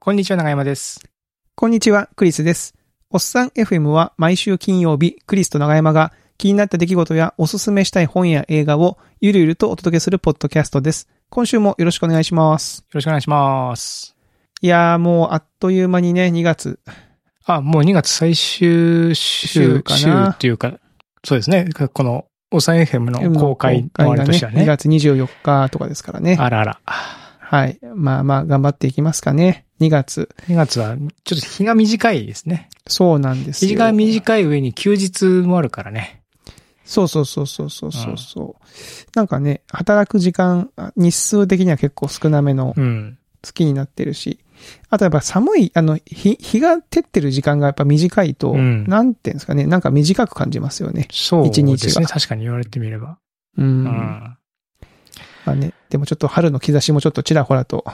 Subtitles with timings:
[0.00, 1.00] こんにちは、長山です。
[1.56, 2.74] こんにちは、クリスです。
[3.10, 11.08] おっさん FM は毎週金曜日、クリスと長山が気になった出来事やおすすめしたい本や映画をゆるゆるとお届けするポッドキャストです。
[11.30, 12.78] 今週もよろしくお願いします。
[12.78, 14.14] よろしくお願いします。
[14.60, 16.78] いやーもうあっという間にね、2月。
[17.44, 20.78] あ、もう2月最終週、週かな週っていうか、
[21.24, 21.68] そうですね。
[21.92, 24.64] この、おさん FM の公開のあれとしては2ね。
[24.64, 26.36] 月24日とかですからね。
[26.38, 26.80] あらあら。
[26.86, 27.80] はい。
[27.94, 29.64] まあまあ頑張っていきますかね。
[29.80, 30.28] 2月。
[30.48, 32.68] 2月は、ちょっと日が短いですね。
[32.86, 33.68] そうなんですよ。
[33.70, 36.22] 日が短い上に休日もあるからね。
[36.84, 38.64] そうそうそうそうそうそうそう、
[39.14, 43.18] なんかね、働く時間、あ日数的には結構少なめのうん。
[43.40, 44.40] 月になってるし、
[44.90, 51.06] あとやっぱ寒い、あの、日、日が照ってる時間がやっぱ短いと、うんなんていうんですかね、なんか短く感じますよね。
[51.12, 52.06] そう一日がですね。
[52.06, 53.18] 確かに言われてみれば。
[53.56, 53.66] うん。
[53.66, 53.84] うん。
[55.44, 57.84] まあね、でもちょっと春の兆しもちょっとちらほらと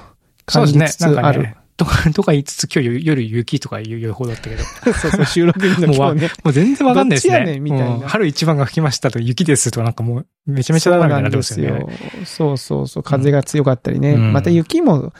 [0.48, 0.96] そうですね感じつ。
[0.98, 1.14] つある。
[1.14, 1.56] なんかね。
[1.76, 4.64] とか、とか言いつつ今日夜雪とかいう予報だったけど。
[4.94, 6.30] そうそう、収録日の今日ね。
[6.44, 7.34] もう全然わかんないですね。
[7.34, 11.86] やねんみたいなうん春一番が吹きましたと雪ですとかなんかもうめちゃめちゃだなみたいになってますよね。
[12.24, 14.12] そうそうそう、風が強かったりね。
[14.12, 15.12] うんまた雪も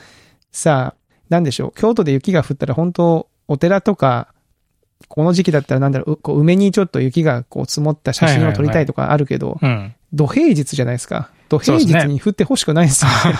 [0.51, 0.95] さ、
[1.29, 4.33] なんでしょう、京都で雪が降ったら本当お寺とか、
[5.09, 9.93] この時期だったらなんだろう、うこう梅にちょっと雪がこう積もった写真を撮りたいとかあるけど、うん。
[10.13, 11.29] 土平日じゃないですか。
[11.49, 13.37] 土平日に降ってほしくないですよね。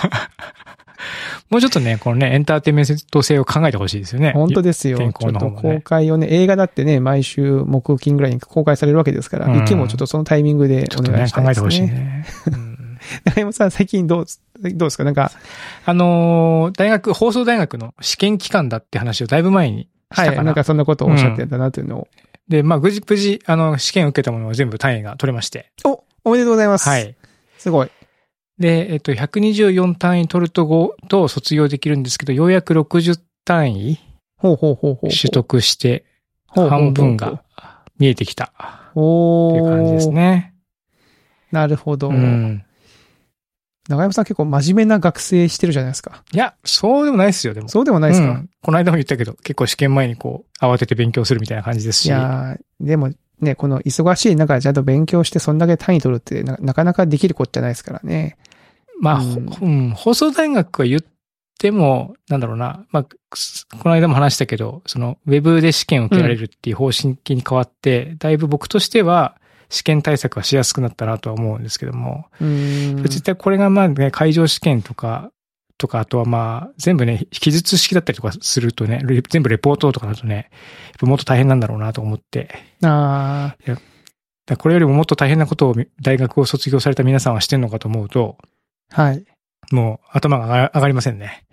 [1.50, 4.32] もうちょっとね、このね、エンターテインメント性を考えてほしいですよね。
[4.32, 4.98] 本当ですよ。
[4.98, 11.98] 天ちょっと候の方もね公開をね、映画だってね、毎週木金ぐらいに公開されるわけですから、うん雪もちょっとそのタイミングでちょっとね、お願いしたい考えてほしいですね。
[11.98, 12.26] ね。
[12.46, 12.76] うん
[13.24, 14.26] 中山さん、最近どう、
[14.74, 15.04] どうですか？
[15.04, 15.30] なんか、
[15.84, 20.42] あのー大学、放送大学の試験期間だって話をだいぶ前にしたはい、かな。
[20.44, 22.08] なんかそんなことをおっしゃってたなというのを。
[22.48, 25.70] で、まあ、無事、無事、あの、試験を受けたものを全部単位が取れまして。
[25.84, 26.88] お、おめでとうございます。
[26.88, 26.98] は。
[26.98, 27.14] い。
[27.58, 27.90] すごい。
[28.58, 34.00] で、えっと、124単位取ると5と卒業できるんですけど、ようやく60単位
[34.38, 35.10] ほうほうほうほう。
[35.10, 36.04] 取得して、
[36.48, 37.42] 半分が
[37.98, 38.52] 見えてきた
[38.94, 40.10] おーっていう感じです。
[40.10, 40.54] ね。
[41.52, 42.08] なるほど。
[42.08, 42.62] うん。
[43.88, 46.24] 長山さん結構真面目な学生してるじゃないですか。
[46.32, 47.68] いや、そうでもないですよ、でも。
[47.68, 52.06] そうでもないですか、うんこの間も言ったけど、結構試験前にこう、慌てて勉強するみたいな感じですし。
[52.06, 58.38] いやーでもね、この忙しい中ちゃんと勉強してそんだけ単位取るってななかなかできることじゃないですからね。
[59.00, 59.90] まあ、うん。
[59.90, 61.00] 放送大学は言っ
[61.58, 63.18] ても、なんだろうな、まあ、く
[63.82, 69.36] この間も話したけど、その、ウェブで試験を受けられるっていう方針に変わって、だいぶ僕としては、
[69.68, 73.02] 試験対策はしやすくなったなとは思うんですけども、うーん。
[73.02, 75.30] 絶対これがまあね、会場試験とか、
[75.78, 80.44] とか、あとはまあ、全部ね、記述式だったりとかするとね、レ全部レポートとかだとね、やっ
[81.00, 82.48] ぱもっと大変なんだろうなと思って、
[82.82, 83.82] あだか
[84.50, 88.46] らこれよりももっと大変なことを大学を卒業された皆さんはしてんのかと思うと、あ、
[88.90, 89.24] はい。
[89.72, 91.44] もう頭が上がりませんね。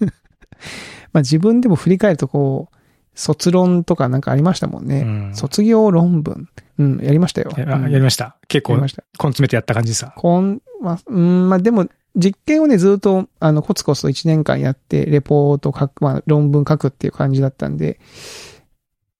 [1.12, 2.76] まあ自分でも振り返るとこう、
[3.14, 5.00] 卒論とかなんかありましたもんね。
[5.00, 6.48] うん卒業論文。
[6.78, 7.52] うん、やりましたよ。
[7.56, 8.36] やうんやりました。
[8.48, 9.04] 結構、根やりました。
[9.18, 10.12] 詰めてやった感じさ。
[10.16, 18.00] こん、まあ、うん、まあでも、実験をね、ずっと、あの、コツコツと1年間やって、レポート書く、まあ、論文書くっていう感じだったんで、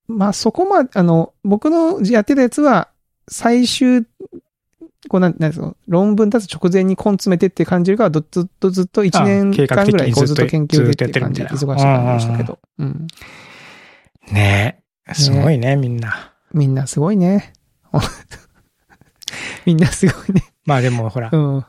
[0.06, 2.88] まあそこまで、あの、僕のやってたやつは、
[3.28, 4.06] 最終、
[5.08, 8.22] こうなん、なんですか、論文出す直前に根詰めてって感じよりかは、ずっ
[8.60, 12.58] とずっと1年間ぐらいこうずずっと研究でっていう感じ忙しいやってるみたいな感じでしたけど。
[12.78, 13.06] うん。
[14.32, 15.14] ねえ。
[15.14, 16.32] すごいね、みんな。
[16.52, 17.52] みんなすごいね。
[19.66, 20.44] みんなすごいね。
[20.64, 21.64] まあでもほらう、ん。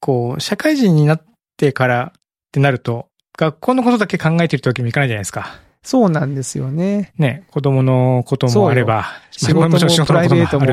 [0.00, 1.24] こう、社会人になっ
[1.56, 2.20] てからっ
[2.52, 3.08] てなると、
[3.38, 5.60] 学校のことだけ考えてるってわけにもいかないじゃないですか。
[5.84, 7.12] そうなんですよね。
[7.18, 10.66] ね、子供のこともあれば、仕事もプライベートも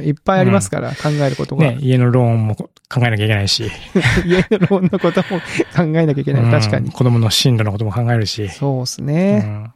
[0.00, 1.66] いっぱいありますから、考えることが。
[1.66, 3.64] ね、家のローンも考えなきゃいけないし、
[4.24, 5.40] 家のローンのことも
[5.74, 6.50] 考えなきゃいけない。
[6.50, 6.86] 確かに。
[6.86, 9.74] うん子供の進路のことも考えるし、そうですうね、ん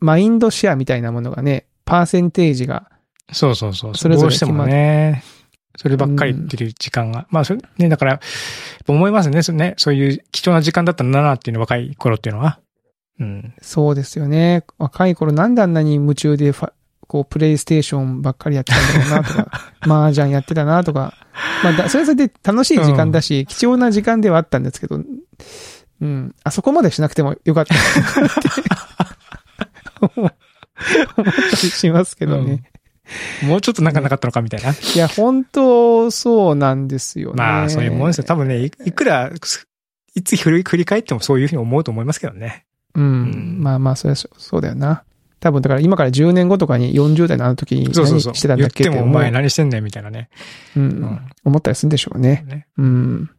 [0.00, 2.88] マインドシェアみたいなものがね、パーセンテージが、
[3.32, 3.94] そうそうそう。
[3.96, 5.24] それぞれどうしてもね、
[5.76, 7.26] そればっかり言ってる時間が。
[7.30, 8.20] まあ、それ、ね、だから、
[8.86, 9.42] 思いますね。
[9.42, 12.58] そね、そういう貴重な時間だったんだなっていうの、若い頃っていうのは。
[13.20, 13.54] うん。
[13.60, 14.64] そうですよね。
[14.78, 16.72] 若い頃なんであんなに夢中でファ
[17.08, 21.14] こう、プレイステーションばっかりやってたんだろうなとか、 麻雀やってたなとか、
[21.64, 25.00] まあだ、それはそれで楽しい時間だし、貴重な時間ではあったんですけど、
[26.00, 27.74] うん、あそこまでしなくてもよかった
[28.20, 28.40] なって
[30.00, 30.32] 思思っ
[31.16, 32.62] たりしますけどね。
[33.42, 34.72] もうちょっとなんかなかったのかみたいな。
[34.72, 37.36] いや、本当そうなんですよね。
[37.36, 38.24] まあ、そういうもんですよ。
[38.24, 39.30] 多分ね、いいくら、
[40.14, 42.66] いつ振り返ってもそういうふうに思うと思いますけどね。
[42.94, 43.02] うん。
[43.02, 45.04] うんまあまあ、それはそうだよな。
[45.40, 48.32] 多分、だから今から10年後とかに40代のあの時にそうそうそう。
[48.32, 50.30] 何してたんだっけ言ってもお前何してんねんみたいなね。
[50.76, 52.44] うんうん思ったりするんでしょうね。
[52.46, 53.30] ねうん。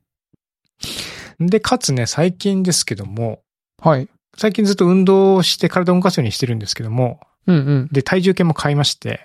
[1.40, 3.42] で、かつね、最近ですけども、
[3.82, 4.08] はい。
[4.38, 7.90] 最近ずっと運動をして体を動かすようにしてるんですけども、うんうん。
[7.92, 9.22] で、体重計も買いまして、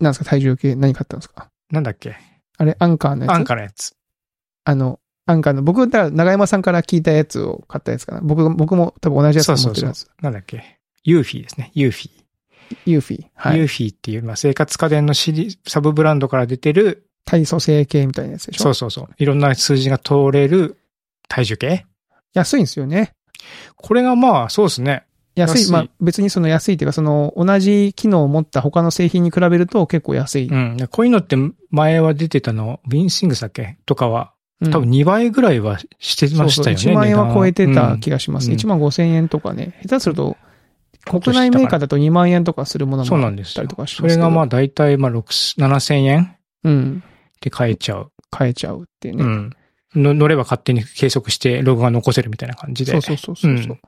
[0.00, 1.48] なんですか、体重計何買ったんですか？
[1.70, 2.16] なんだっけ？
[2.58, 3.34] あれ、アンカーのやつ？
[3.34, 3.94] アンカーのやつ。
[4.64, 8.20] あの、アンカーの、僕、だから長山さんから聞いたやつを買ったやつかな。
[8.22, 10.08] 僕、僕も多分同じやつそうそうそうを持ってるやつ。。
[10.22, 11.72] なんだっけユーフィーですね。
[11.74, 12.10] ユーフィー。
[12.86, 13.26] ユーフィー。
[13.34, 13.58] はい。
[13.58, 18.62] ユーフィーっていう、まあ、生活家電のシリサブブランドから出てる、体組成計みたいなやつでしょ？
[18.62, 19.08] そうそうそう。
[19.18, 20.78] いろんな数字が通れる
[21.28, 21.86] 体重計？
[22.32, 23.10] 安いんですよね。
[23.74, 25.06] これがまあ、そうですね。
[25.34, 25.62] 安い。
[25.62, 30.48] 安いまあ、別にその安いっていうか、その、同じ機能を持った他の製品に比べると結構安い。
[30.48, 30.76] うん。
[30.76, 31.36] でこういうのって
[31.70, 33.78] 前は出てたの、ウィンシングスだっけ？
[33.86, 36.82] とかは、うん多分2倍ぐらいはしてましたよね。
[36.82, 38.50] そうそう1万円は超えてた気が、がします。
[38.50, 39.78] うん1万5千円とかね。
[39.82, 40.36] 下手すると、うん
[41.08, 44.14] 国内メーカーだと2万円とかするものそうもあっなんですよたりとかします。
[44.14, 45.22] それがまあ大体まあ6、
[45.56, 47.04] 7千円うん。
[47.40, 48.12] で買えちゃう。
[48.28, 49.22] 買えちゃうっていうね。
[49.22, 49.50] うん。
[49.94, 52.90] の乗れば勝手に計測してログが残せるみたいな感じで。
[52.90, 53.80] そうそうそうそうそう、うん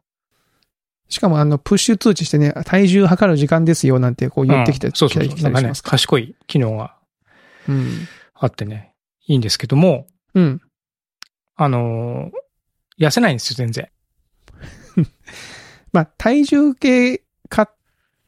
[1.11, 5.53] しかもあの、プッシュ通知してね、体重測る時間ですよなんてこう言ってきて、うんそうそうそう。
[5.53, 6.97] ね賢い機能が
[7.67, 8.07] うん。
[8.35, 8.93] あってね、
[9.27, 10.61] いいんですけども、うん。
[11.57, 12.49] あのー
[12.99, 13.89] 痩せないんですよ、全然。
[15.93, 17.69] まあ、体重計買っ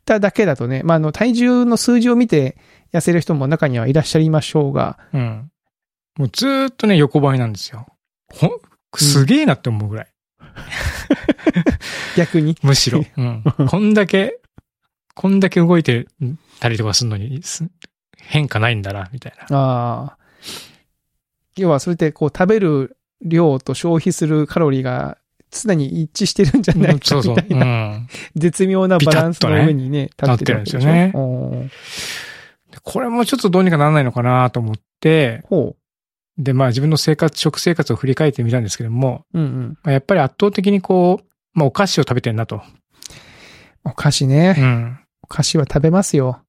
[0.04, 2.56] ただけだとね、まあ、あの、体重の数字を見て
[2.92, 5.50] 痩せる人も中にはいらっしゃいましょうが、うん。
[6.16, 7.86] もうずーっとね、横ばいなんですよ。
[8.28, 8.50] ほん、
[8.96, 10.12] すげえなって思うぐらい。
[12.16, 12.56] 逆に。
[12.62, 13.04] むしろ。
[13.16, 13.42] うん。
[13.68, 14.40] こんだけ、
[15.14, 16.06] こんだけ動いて
[16.60, 17.68] たりとかするのに、す
[18.16, 19.56] 変化ないんだな、みたいな。
[19.58, 20.19] ああ。
[21.56, 25.18] 要は、それってこう、食べる量と消費するカロリーが
[25.50, 27.36] 常に一致してるんじゃないかそうそう。
[27.36, 28.08] みたいうな、ん。
[28.36, 31.12] 絶妙なバランスの上にね、立ってるんですよね
[32.82, 35.76] これもちょっとどうにかならないのかなと思って、ほ
[36.38, 39.38] で、まあ自分の生活、食生活を振り返ってみたんですけども、う。
[39.38, 39.78] うんうん。
[39.82, 42.62] まあ、やっぱり圧倒的にこう、まあお菓子を食べてんなと。
[43.84, 44.54] お菓子ね。
[44.56, 44.98] うん。
[45.22, 46.42] お菓子は食べますよ。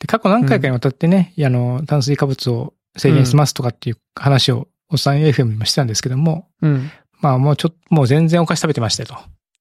[0.00, 6.90] で、過去何回かにわたってね、あの、炭水化物を制限しますとかっていう話を、おっさん FM にもしてたんですけども、うん。
[7.20, 9.16] まあもうちょっと、もう全然お菓子食べてましたよと。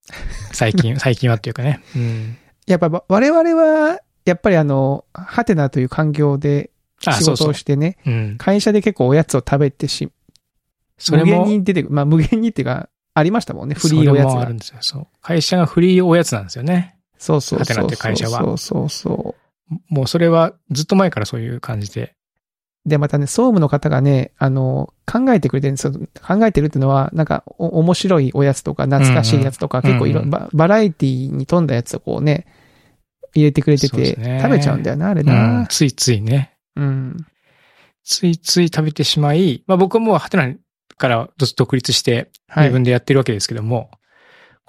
[0.53, 1.81] 最近、最近はっていうかね。
[1.95, 2.37] うん。
[2.67, 6.71] やっぱば我々は、やっぱりあの、ハテナという環境で
[7.05, 8.35] あ、仕事そうそうをしてね、うん。
[8.37, 10.13] 会社で結構おやつを食べてし、無限
[10.99, 11.95] それも、に出てくる。
[11.95, 14.57] まあ無限にっていうか、ありましたもんね、フフリーおやつがもあるん。
[14.57, 14.77] ですよ。
[14.81, 15.07] そう。
[15.21, 16.97] 会社がフリーおやつなんですよね。
[17.17, 18.13] そうそうハテナってそうそう。
[18.13, 19.35] 会社はそうそうそ
[19.69, 19.93] う。
[19.93, 22.15] もうそれはずっと前からそういう感じで。
[22.85, 25.93] で、またね、総務の方がね、あの、考えてくれてるんですよ。
[26.25, 32.47] 考えてるっていうのは、なんか、お面白いおやつとか、懐かしいやつとか、うんうん結構いろ、うんババラエティに富んだやつをこうね、
[33.35, 35.61] 入れてくれてて、ね食べちゃうんだよな、あれうな。
[35.61, 35.67] ん。
[35.67, 36.53] ついついね。
[36.75, 37.17] うん。
[38.03, 40.55] ついつい食べてしまい、まあ僕はもうハテナ
[40.97, 42.63] からずっと独立してはい。
[42.65, 43.91] 自分でやってるわけですけども、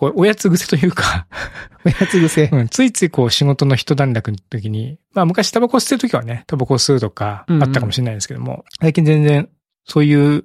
[0.02, 1.28] こう、おやつ癖というか、
[1.86, 2.48] おやつ癖。
[2.50, 9.48] うん、ついついこう仕事の一段落の時に、まあ昔タバコ吸ってる時はね、タバコ吸うとかうんうんあったかもしれないですけども、最近全然
[9.84, 10.44] そういう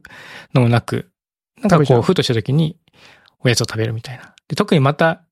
[0.54, 1.10] のもなく、
[1.60, 2.78] なんかこう、ふとした時に
[3.40, 4.36] おやつを食べるみたいな。
[4.48, 5.24] で、特にまた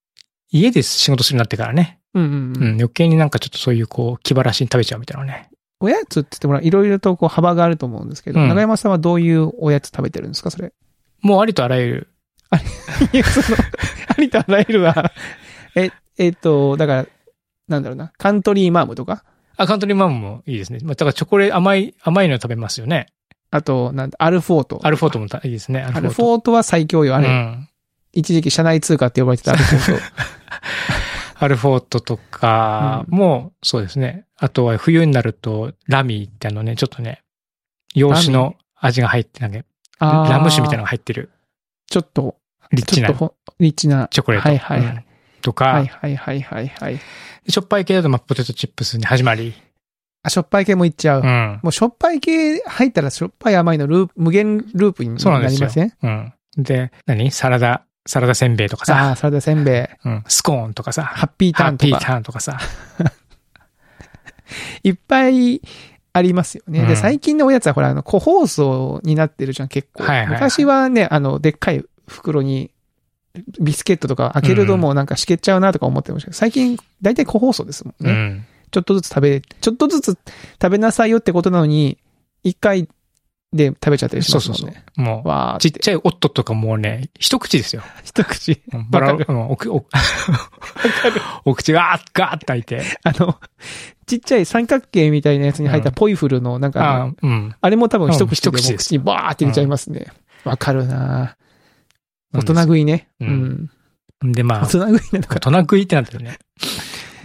[0.50, 2.76] 家で仕事するようになってからね、うんうんう、うんん。
[2.78, 5.52] 余計になんかちょっとそういうこう、気晴らしに食べちゃうみたいなね。
[5.80, 10.74] おやつって言ってもらう、いろいろとこう幅があると思うんですけど、うん長山さんはどういうおやつ食べてるんですか、それ？
[11.22, 12.08] もうありとあらゆる、
[13.14, 13.58] いや、その、
[14.18, 15.12] ありとあらゆるは、
[15.76, 17.06] え、えっと、だから、
[17.68, 19.24] なんだろうな、カントリーマームとか、
[19.58, 20.80] あ、カントリーマンもいいですね。
[20.84, 23.08] まあ、だからチョコレート、甘い、甘いの食べますよね。
[23.52, 24.80] あと、なんだ、アルフォート。
[24.84, 25.82] アルフォートもいいですね。
[25.82, 27.28] アアルフォートは最強よ、あれ。
[27.28, 27.70] うん。
[28.12, 30.04] 一時期社内通貨って呼ばれてたアルフォート。
[31.38, 34.26] アルフォートとかも、そうですね。
[34.38, 37.22] あとは冬になると、ラミーってあのね、ちょっとね、
[37.94, 39.66] 洋酒の味が入って、なんか、
[40.00, 41.32] ラム酒みたいなのが入ってる、
[41.88, 42.38] ちょっと、
[42.72, 44.08] リッチなちょっとほ、リッチな。
[44.12, 44.50] チョコレート。
[44.50, 45.04] はいはいはいうん
[45.42, 46.96] とか、はいはいはいはいはい。
[46.96, 47.02] で
[47.52, 49.54] しょっぱい系だと、まあ、ポテトチップスに始まり、
[50.24, 51.22] あ、しょっぱい系もいっちゃう。
[51.22, 51.60] うん。
[51.62, 55.94] もうしょっぱい系入ったらしょっぱい甘いのループ、無限ループにそうなんですよなりません？
[56.02, 56.34] うん。
[56.64, 57.30] で、何？
[57.30, 60.08] サラダ、サラダせんべいとかさ、ああ、サラダせんべい。
[60.08, 62.06] うん、スコーンとかさ、ハッピータハッピーーンとか。
[62.08, 62.58] ターンとかさ、
[64.84, 65.62] いっぱい
[66.14, 66.82] ありますよね。
[66.82, 70.06] で、うん最近のおやつはほら、あの、個包装になってるじゃん、結構。
[70.06, 72.72] はいはいはい昔はね、あの、でっかい袋に、
[73.60, 78.12] ビスケットとか開けるともうなんかしけっちゃうなとか思ってましたけど、最近、だいたい個包装ですもんね。
[78.12, 78.46] うん。
[78.72, 80.18] ちょっとずつ食べ、ちょっとずつ
[80.62, 81.98] 食べなさいよってことなのに、
[82.44, 82.88] 一回
[83.56, 84.84] で食べちゃったりしそうそうますもんね。
[84.96, 85.06] そう。
[85.06, 87.84] もう、わーちっちゃいオットとかもうね、一口ですよ。
[88.04, 88.62] 一口。
[88.74, 89.86] うんバラ、わかうんおくお
[91.46, 92.84] お口がガーッ、ガーッと開いて。
[93.04, 93.40] あの、
[94.06, 97.56] ちっちゃい三角形みたいなやつに入ったポイフルの、なんかうん。
[97.60, 100.08] あれも多分一口一口にバーって入れちゃいますね。
[100.44, 101.38] わかるな
[102.40, 103.10] 大人食いね。
[103.20, 103.70] ううん
[104.26, 104.32] ん。
[104.32, 105.52] で、まあ大、人食いなのか大。
[105.52, 106.38] 人食いってなってるね。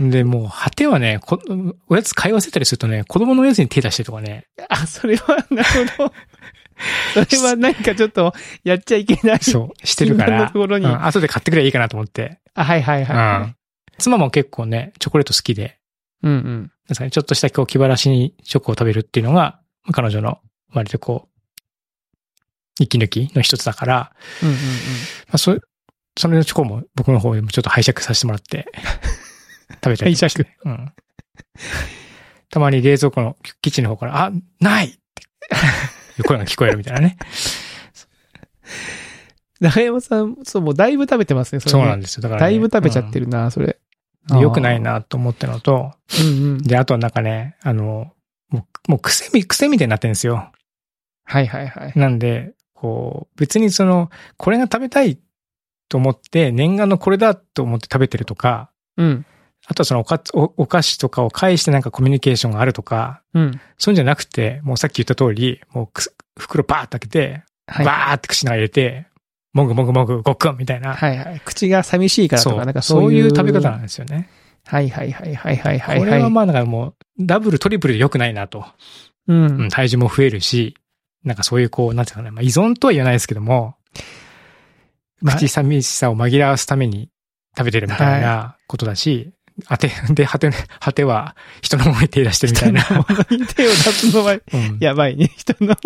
[0.00, 1.38] で、もう、果てはね、こ
[1.88, 6.12] おやつ買い忘れたりするとね、子供のおやつに手出してとかね、あ、それは、なるほど。
[7.28, 8.32] それはなんかちょっと、
[8.64, 9.38] やっちゃいけない。
[9.40, 12.38] そう、してるから、のところにうん後で買ってくればいいかなと思って。
[12.54, 13.56] あ、はいはいはうん
[13.98, 15.78] 妻も結構ね、チョコレート好きで、
[16.24, 16.26] い。
[16.26, 16.72] うんうん。
[16.88, 20.38] ですかね、ちょっとしたこう気晴らしにチョコを食べるっていうのが、まあ彼女の
[20.72, 21.29] 割とこう、
[22.80, 24.60] 息抜きの一つだから、うんうんうん。
[24.60, 24.64] ま
[25.32, 25.56] あ、そ
[26.18, 28.66] それのチョコも僕の方でもちょっと拝借させてもらって、
[29.84, 30.56] 食べたりとかして。
[30.64, 30.92] うん。
[32.50, 37.16] たまに冷蔵庫のキッチンの方から、あ、ないって声が聞こえるみたいなね。
[39.60, 41.80] 中山さん、そう、もうだいぶ食べてますね、それ、ね。
[41.82, 42.22] そうなんですよ。
[42.22, 42.46] だから、ね。
[42.46, 43.78] だいぶ食べちゃってるな、それ。
[44.30, 44.36] うん。
[44.38, 46.58] で良くないなと思ったのと、うんうん。
[46.62, 48.12] で、あとはなんかね、あの、
[48.48, 50.50] もう、もう癖み、癖みたいになってるんですよ。
[51.24, 51.92] はいはいはい。
[51.94, 55.18] なんで、こう、別にその、これが食べたい
[55.90, 59.26] と思って、念願のこれだと思って食べてるとか、うん。
[59.66, 63.60] あとはそのおかおお菓子とかを介してなんかコミュニケーションがあるとか、うん。
[63.76, 67.84] そういうんじゃなくて、もうさっき言った通り、もうく袋バーって開けて、はい。
[67.86, 69.06] バーって口の中に入れて、
[69.52, 70.94] もぐもぐもぐごっくんみたいな。
[70.94, 71.42] はいはい。
[71.44, 73.28] 口が寂しいからとか、そうなんかそうういうう。
[73.28, 74.30] 食べ方なんですよね。
[74.66, 75.98] はいはいはいはいはいはい。
[75.98, 78.64] これはまあなんかもう、ダブル、トリプルで良くないなと。
[79.28, 79.68] ううんん。
[79.68, 80.76] 体重も増えるし、
[81.24, 83.76] なんかそういうこう、なんていうかね、まあ依存とは言わないですけども、
[85.20, 87.10] まあ口寂しさを紛らわすために
[87.56, 89.32] 食べてるみたいなことだし、
[89.66, 92.80] あて、 で、果て、果ては人のものに手出してるみたいな。
[92.82, 95.76] 人のものに手を出すのは うんやばいね、人の。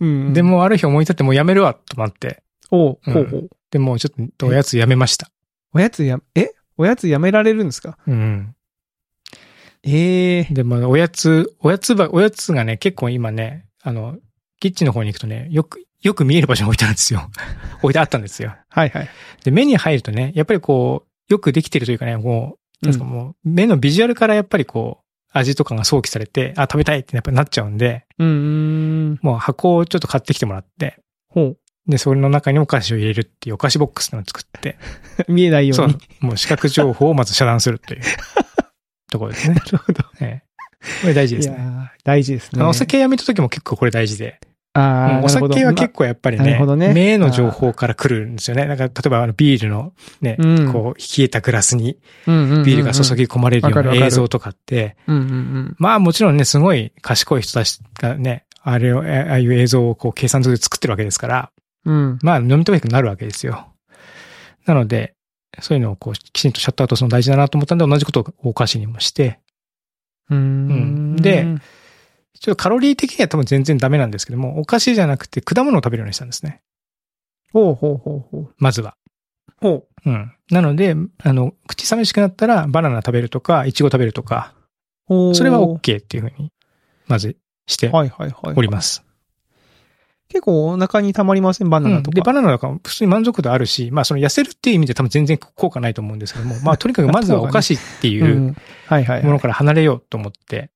[0.00, 0.32] うん。
[0.32, 3.50] で、もある日思い立ってもうやめるわと思って、おう、うんほうほう。
[3.70, 5.30] でもうちょっとおやつやめました。
[5.72, 6.48] おやつや、え？
[6.76, 7.96] おやつやめられるんですか？
[8.06, 8.54] うん。
[9.84, 14.16] ええでもおやつ、おやつば、おやつがね、結構今ね、あの、
[14.62, 17.28] キッチンの方に行くとね、よく、よく見える場所に置いてあるんですよ。
[17.82, 18.54] 置いてあったんですよ。
[18.68, 19.08] はいはい。
[19.42, 28.28] で、目に入るとね、やっぱりこう、よくできてるというかね、もう、なんかもう、目のビジュアルからやっぱりこう、味とかが想起されて、あ、食べたいってやっぱなっちゃうんで、うん。
[28.28, 28.30] う
[29.14, 29.18] ん。
[29.20, 31.58] もう箱をちょっと買ってきてもらって、ほう。
[31.88, 34.76] で、それの中にお菓子を入れるっていうお菓子ボックスのを作って、
[35.26, 38.02] 見えないよそううに。、もう視覚情報をまず遮断するという
[39.10, 39.56] ところですね。
[39.56, 40.04] なるほど。
[40.20, 40.52] ええ
[41.00, 41.56] これ大事ですね。
[41.56, 42.60] いやー大事ですね。
[42.60, 44.40] あのお酒やめた時も結構これ大事で、
[44.74, 46.92] あうあ、んお酒は結構やっぱりねね。
[46.94, 48.64] 目の情報から来るんですよね。
[48.64, 50.72] なんか例えばあのビールのね、うん。
[50.72, 54.96] こう冷えたグラスに構、ビールが注ぎ込まれるような映像とかって。
[55.78, 61.50] まあもちろんね、すごい賢い人たちがね、あれを、ああいう映像をこう計算上で作ってるわけですから、
[61.84, 62.18] うん。
[62.22, 63.68] まあ飲み止めなくなるわけですよ。
[64.64, 65.14] なので、
[65.60, 69.40] そういうのをこうきちんとシャットアウトするの大事だなと思ったんで、同じことをお菓子にもして、
[70.30, 71.16] ううん。
[71.16, 71.46] で、
[72.40, 76.60] ちょっとカロリー的には多分全然ダメなんですけども、お菓子じゃなくて果物を食べるようにしたんですね。
[77.52, 78.54] ほうほうほうほう。
[78.58, 78.96] まずは。
[79.60, 80.10] ほう。
[80.10, 80.32] うん。
[80.50, 84.54] なので、あの、口寂しくなったらバナナ食べるとか、イチゴ食べるとか、
[85.06, 86.52] ほうそれは OK っていうふうに、
[87.06, 87.36] まず
[87.66, 87.90] して。
[87.92, 89.04] おります。
[90.28, 91.68] 結構お腹に溜まりません？
[91.68, 92.08] バナナとか。
[92.08, 98.40] うんで、バナナとか普通に満足度あるし、まあその痩せるっていう意味で多分全然効果ないと思うんですけども、まあとにかくまずはお菓子っていう。
[98.48, 98.54] も
[99.30, 100.70] のから離れようと思って、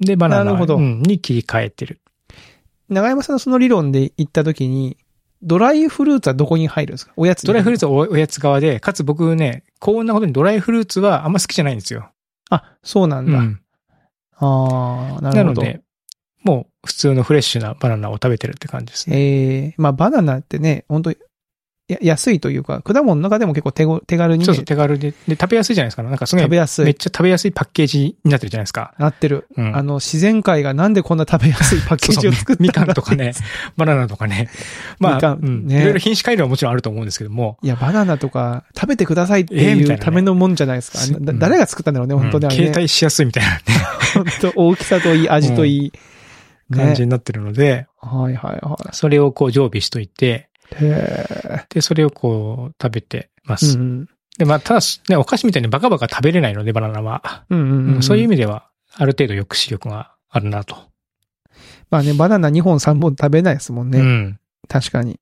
[0.00, 2.00] で、バナナに切り替えてる。
[2.88, 4.96] 長山さんのその理論で言ったときに、
[5.42, 7.12] ドライフルーツはどこに入るんですか？
[7.16, 12.10] おやつツドライフルーツはおおやつ側で、かつ僕ね、幸運なことにドライフルーツはあんま好きじゃないんですよ。
[12.50, 13.38] あ、そうなんだ。
[13.38, 13.60] うん。
[14.36, 15.62] ああ、なるほど。
[15.62, 15.80] なので、
[16.42, 19.16] もう普通のフレッシュなバナナを食べてるって感じですね。
[19.18, 21.12] ええまあバナナってね、本当
[21.92, 25.12] や安いというか、果物の中でも結構手ご手軽にね、そうそう、手軽で。
[25.28, 26.02] で、食べやすいじゃないですか。
[26.02, 26.84] なんかすごい、食べやすい。
[26.84, 28.94] めっちゃ食べやすいパッケージになってるじゃないですか。
[28.98, 29.46] なってる。
[29.56, 29.76] うん。
[29.76, 33.32] あの、自然界がなんでこんな食べやすいパッケージを作ったんだみかんとかね、
[33.76, 34.48] バナナとかね。
[34.98, 40.98] まあ、みかんうんねいろいろ品種改良はもちろんあると思うんですけども、いや、バナナとか食べてくださいっていうためのもんじゃないですか。
[40.98, 42.54] すうんだ誰が作ったんだろうね、本当にあうん。
[42.54, 43.60] 携帯しやすいみたいなね
[44.14, 45.92] 本当大きさといい、味といい。
[46.72, 53.58] 感じになってるので、はいはいはそれをこう常備しといて、で、それをこう食べてまえ。
[53.58, 53.78] す。
[53.78, 54.08] うん
[54.38, 57.44] で、まあ、ただ、ね、お菓子みたいにバカバカ食べれないので、バナナは。
[57.50, 57.58] うん。
[57.58, 58.02] うんうんううんん。
[58.02, 60.76] そういう意味では、ある程度抑止力があるなと。
[61.90, 63.98] まあね、バナナ2本3本食べないですもんね。
[63.98, 64.40] うん。
[64.66, 65.20] 確かに。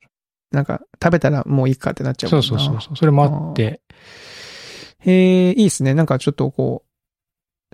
[0.53, 2.97] なんか、食べたらもういいかってなっちゃうそうそうそう。
[2.97, 3.81] それもあって、
[5.01, 5.95] へえ、いいですね。
[5.95, 6.88] なんかちょっとこう、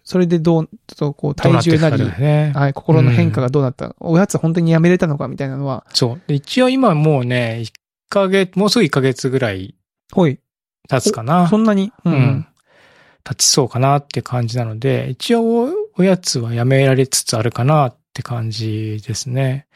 [0.03, 2.53] それでどう、ちょっとこう、体重なり、だよね。
[2.55, 6.21] はい、心の変化がどうなった、おやつ本当にやめれたのかみたいなのは、そう。
[6.27, 7.73] で一応今もうね、1
[8.09, 9.75] ヶ月、もうすぐ1ヶ月ぐらい
[10.13, 10.39] ほい、
[10.89, 11.49] 経つかな。
[11.49, 12.47] そんなに、ううんん。
[13.23, 19.67] 経ちそうかなって感じなので、一応おやつはやめられつつあるかなっって感じですね。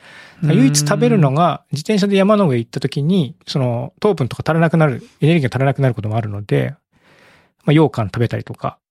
[0.42, 6.76] 唯一食べるのが、自転車で山の上行った時に、その糖分とか足らなくなる、エネルギーが足らなくなることもあるので、
[7.64, 8.87] まあ、羊羹食べたりとか、うんうんうんうん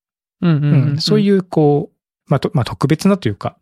[1.00, 3.58] そういう、こう、まあ、とまあ、特別なというか、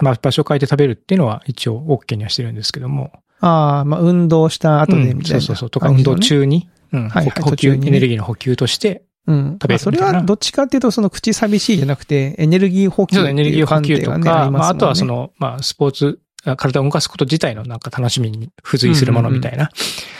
[0.00, 3.10] まあ、場所を変えて食べるっていうのは一応 OK にはしてるんですけども。
[3.40, 5.70] ああ、まあ、運動した後でみたいな、うんそうそうそう。
[5.70, 6.16] とか、運動。
[6.18, 9.58] 中に、うん、はいはい補補給、ねエネルギーの補給として、うん。
[9.60, 19.70] 食べるまあそれはどっちかっていうと、その口寂しいじゃなくて、エネルギー補給そうエネルギー補給とか、まあ、あとはそ、りの、まあ、スポーツ、あ体を動かすこと自体のなんか楽しみに付随するものみたいな、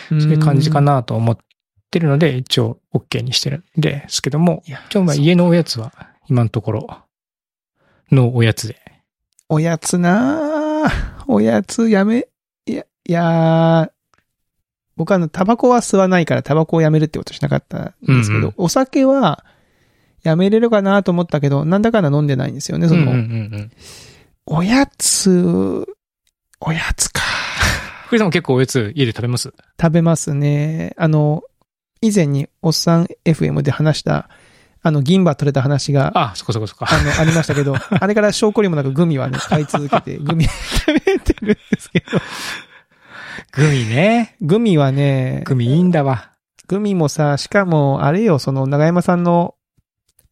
[0.09, 0.81] そういう感じか。
[0.81, 1.39] なと思っ
[1.91, 4.63] てるので、一応 OK にしてるんですけども、
[5.17, 5.93] 家のおやつは
[6.29, 6.87] 今のところ
[8.11, 8.77] のおやつで。
[9.49, 12.29] おやつなあおやつやめ、
[12.67, 13.91] いや、いやー
[14.97, 19.45] 僕はあの、タバコは吸わないからタバコをやめるってことしなかったんですけど、うんうんお酒は
[20.25, 23.23] やめれるかなと思ったけど、なんだかんだ飲んでないんですよね、その、うんうんうんう
[23.59, 23.71] ん。
[24.47, 25.87] おやつ、
[26.61, 27.23] おやつか。
[28.11, 29.55] クリさんも結構おやつ家で食べます？
[29.81, 30.93] 食べますね。
[30.97, 31.43] あの、
[32.01, 34.29] 以前におっさん FM で話した、
[34.83, 36.87] あの、銀歯取れた話が、あ、そこそこそこ。
[36.89, 42.07] あの、ありましたけど、 あれから証拠りもなくグミはね、買い続けて、 グミ食べてるんですけど、
[43.53, 44.37] グミね。
[44.41, 46.31] グミはね、グミいいんだわ。
[46.69, 49.55] グミもさ、しかも、あれよ、その、長山さんの、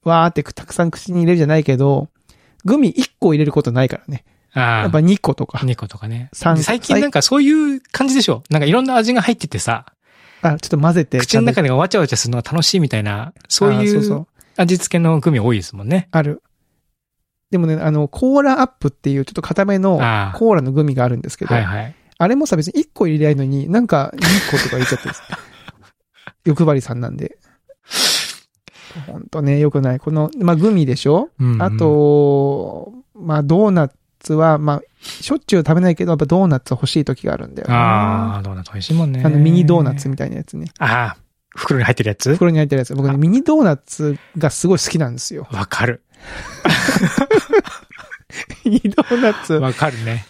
[0.04, 2.08] わーってたくさん口に入れるじゃないけど、
[2.64, 4.24] グミ1個入れることないからね。
[4.52, 4.98] ああやっぱ。
[4.98, 5.58] 2個とか。
[5.58, 6.30] 2個とかね。
[6.32, 9.86] 三最近なんかそういう感じでしょなんかいろんな味が入っててさ、
[10.54, 11.18] あ、ちょっと混ぜて。
[11.18, 14.26] 口の中ででわちゃわちゃするのが楽しいみたいな、そういそう
[14.56, 16.08] 味付けのグミ多いですもんね。
[16.10, 16.42] ある。
[17.50, 21.94] でもね、あの、コーラアップっていうちょっと固めのああコーラのグミがあるんですけど、はいはい。
[22.18, 25.14] あれもさ別に1個入れりゃいいのに、なんか2個とか入れちゃってる。
[26.44, 27.38] 欲張りさんなんで。
[29.06, 30.00] ほんとね、よくない。
[30.00, 31.28] この、まあ、グミでしょ？
[31.38, 33.90] うんうんあ、と、まあ、ドーナ
[34.26, 37.74] ツは、まあ、しょっちゅう食べないけど、やっぱドーナツ欲しい時があるんだよな。
[38.34, 39.22] ああ、ドーナツ美味しいもんね。
[39.24, 40.66] あの、ミニドーナツみたいなやつね。
[40.78, 41.16] ああ、
[41.56, 42.32] 袋に入ってるやつ？
[42.34, 42.94] 袋に入ってるやつ。
[42.94, 45.46] 僕ね、ミニドーナツがすごい好きなんですよ。
[45.52, 46.02] わかる。
[48.64, 49.54] ミニドーナツ。
[49.54, 50.26] わかるね。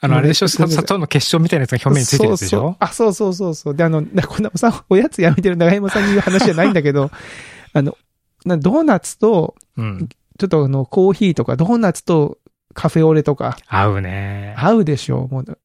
[0.00, 0.48] あの、あれでしょ？
[0.48, 2.58] 砂糖の結晶みたいなやつが表面についてるやつでしょ？
[2.58, 3.74] そうそうあ、そうそうそうそう。
[3.76, 7.10] で、あの、なこんなさ、おやつやめてる長山さんに言う話じゃないんだけど、
[7.74, 7.96] あの、
[8.44, 10.08] なドーナツと、うん。
[10.38, 12.38] ちょっとあの、コーヒーとか、ドーナツと
[12.74, 14.54] カフェオレとか、合うね。
[14.58, 15.34] 合うでしょう。
[15.34, 15.58] もう、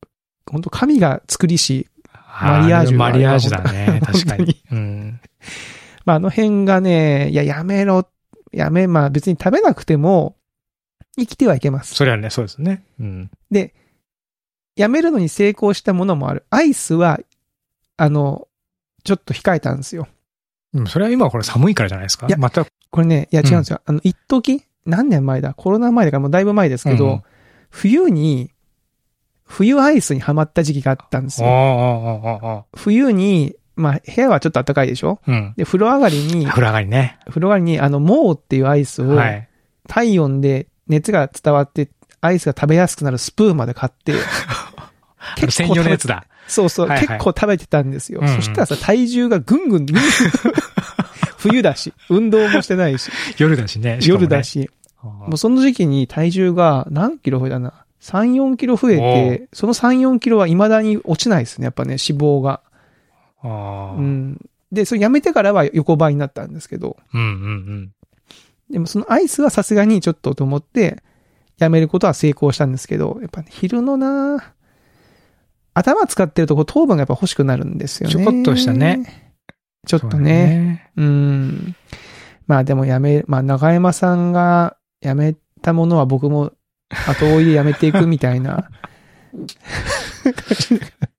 [0.50, 4.02] 本当神が作りし、あマリアージュマリアージュだね。
[4.06, 4.62] 確かに。
[4.72, 5.20] うん。
[6.06, 8.08] まあ、あの辺がね、いや、やめろ、
[8.52, 10.36] やめ、まあ別に食べなくても、
[11.18, 11.96] 生きてはいけます。
[11.96, 12.84] それはね、そうですね。
[13.00, 13.32] うん。
[13.50, 13.74] で、
[14.76, 16.46] やめるのに成功したものもある。
[16.52, 17.20] アイスは、
[17.98, 18.48] あの、
[19.04, 20.08] ちょっと控えたんですよ。
[20.74, 22.28] でもそれは今はこれ寒いからじゃないですか？
[22.28, 23.82] いやまた、これね、いや違うんですよ。
[23.86, 25.54] あの、一時何年前だ？
[25.54, 27.22] コロナ前だからもうだいぶ前ですけど、うん
[27.70, 28.52] 冬に、
[29.44, 32.66] 冬アイスにハマった時期があったんですよ。
[32.76, 35.20] 冬に、まあ、部屋はちょっと暖かいでしょ？
[35.28, 35.54] うん。
[35.58, 37.20] で、風呂上がりに、風呂上がりね。
[37.28, 39.48] 風呂上がりに、あの、モーっていうアイスを、はい。
[39.88, 41.90] 体温で熱が伝わって、
[42.22, 44.14] アイスが食べやすくなるスプーンまで買って、
[44.74, 44.92] あ
[45.42, 46.26] の専用のやつだ。
[46.48, 48.22] そうそう、はいはい結構食べてたんですよ。
[48.22, 50.04] うんうんそしたらさ、体重がぐんぐん、ぐんぐん
[51.38, 53.98] 冬だし、運動もしてないし、夜だしね。
[54.02, 54.44] しね夜だ。
[54.44, 54.70] し、
[55.04, 61.66] もうその時期に体重が何キロ増えたな ?3、4キロ増えて、その3、4キロは未だに落ちないですね。
[61.66, 62.62] やっぱね、脂肪が。
[63.44, 64.02] う。
[64.02, 64.38] ん。
[64.72, 67.92] で、それやめてからは横ばいになったんですけど、うんうん
[68.70, 71.02] でもそのアイスはさすがにちょっとと思って、
[71.58, 74.54] やめることは成功したんですけど、やっぱね、昼のな
[75.74, 78.16] 頭使ってるとこう糖分がやっぱ欲しくなるんですよね。
[78.16, 78.98] ちょこっとしたね。
[78.98, 79.06] うん。
[79.88, 80.92] ちょっとね。
[80.98, 81.76] うん。
[82.48, 86.52] まあでもやめ、まあ長山さんがやめたものは僕も
[87.08, 88.70] 後追いでやめていくみたいな。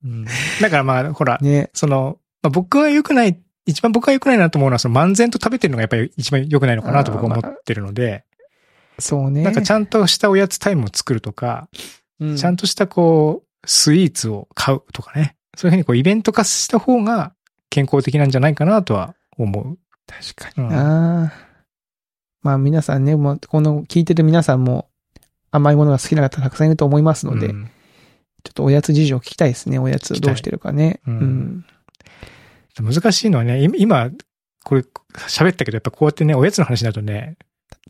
[0.03, 0.25] うん
[0.61, 1.69] だからまあ、ほら、ね。
[1.73, 8.23] その、まあ、僕が良くない、一番僕が良くないなと思うのは、その漫然と食べてるのがやっぱり一番良くないのかなと僕は思ってるので、
[8.99, 9.43] そうね。
[9.43, 11.69] なんかちゃんとしたおやつタイムを作るとか、
[12.19, 15.35] うんちゃんとしたこう、スイーツを買うとかね。
[15.55, 17.33] そういうふうにこうイベント化した方が
[17.69, 19.77] 健康的なんじゃないかなとは思う。
[20.05, 21.31] 確かにな、
[22.41, 24.89] まあ皆さんね、もうこの聞いてる皆さんも
[25.51, 27.69] 甘いものが好きな方たくさんいると思いますので、うん
[28.41, 29.79] ちょっとおやつ事情聞きたいですね。
[29.79, 31.01] おやつどうしてるかね。
[31.05, 31.65] ううんん。
[32.81, 34.11] 難しいのはね、い今、
[34.63, 34.85] これ
[35.27, 37.35] 喋ったけど、やっぱこうやってね、おやつの話になるとね、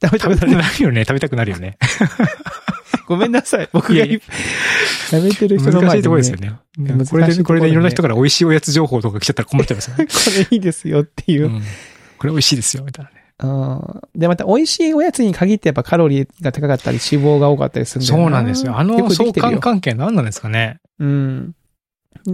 [0.01, 1.77] 食べ食べたくなるよね、食べたくなるよね。
[3.07, 3.69] ごめんなさい。
[3.71, 4.19] 僕がいやいや
[5.11, 5.81] やめてる人の前で、ね。
[5.81, 6.59] 難しいところですよね。
[7.09, 10.05] これで、これでいろんな人から美味しいおやつ情報とか来ちゃったら困っちゃいますよね。
[10.09, 11.45] これいいですよっていう。
[11.45, 11.63] うん
[12.17, 13.18] これ美味しいですよ、みたいなね。
[13.41, 14.01] うん。
[14.15, 18.77] で、また美味しいおやつに限ってやっぱカロリーが高かったり脂肪が多かったりするんだよそうなんですよ。
[18.77, 20.79] あの相関関係何なんですかね。
[20.99, 21.55] うん。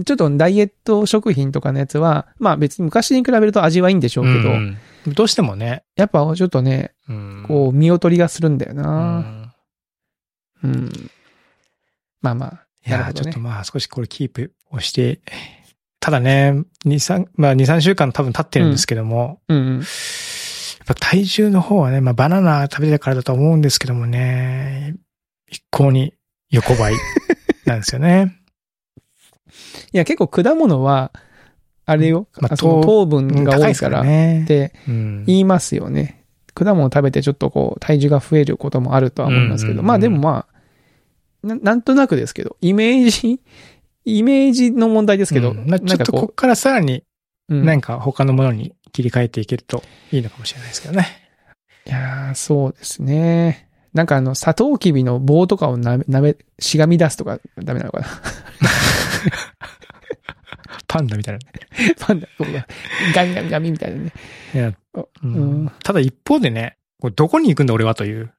[0.04, 5.84] ちょっとダイエット食品とかのやつは、まあ別に昔に比べると味はいいんでしょうけど、んどうしてもね。
[5.94, 9.18] やっぱちょっとね、うんこう見劣りがするんだような。
[9.18, 9.52] ん
[10.64, 11.10] うん。
[12.20, 12.66] まあまあ。
[12.86, 15.20] いや、ねちょっとまあ少しこれキープをして、
[16.00, 19.74] ただね、2、3、まあ2、3週間多分経ってるんですけども、うんうん。
[19.78, 19.84] やっ
[20.86, 24.94] ぱ体重の方はね、まあバナナ食べてたからだと思うんですけどもね、
[25.48, 26.14] 一向に
[26.50, 26.94] 横ばい
[27.64, 28.36] なんですよね。
[29.92, 31.12] いや、結構果物は、
[31.84, 34.46] あれよ、まあ糖分が多いから、ねっ。
[34.46, 36.24] てうん言いますよね。
[36.54, 43.40] 果物を食べてちょっとこう、体重が増えることもあるとは思いますけど、うんうんうんまあでもまあ、ななんとなくですけど、イメージ、
[44.04, 47.04] イメージの問題ですけど、うんまあちょっとこここからさらに
[47.48, 51.06] う、うん何か他のものに切り替えていけるといいのかもしれないですけどね。
[51.86, 53.68] いやー、そうですね。
[53.92, 58.06] なんかあの、サトウキビの棒とかをなめ、なめ、しがみ出すとかダメなのかな？
[60.88, 61.40] パンダみたいな。
[61.98, 62.46] パンダ、こう
[63.14, 64.12] ガミガミガミみたいなね。
[64.54, 64.74] いやう
[65.22, 68.32] うんんただ一方でね、これどこに行くんだ俺はという。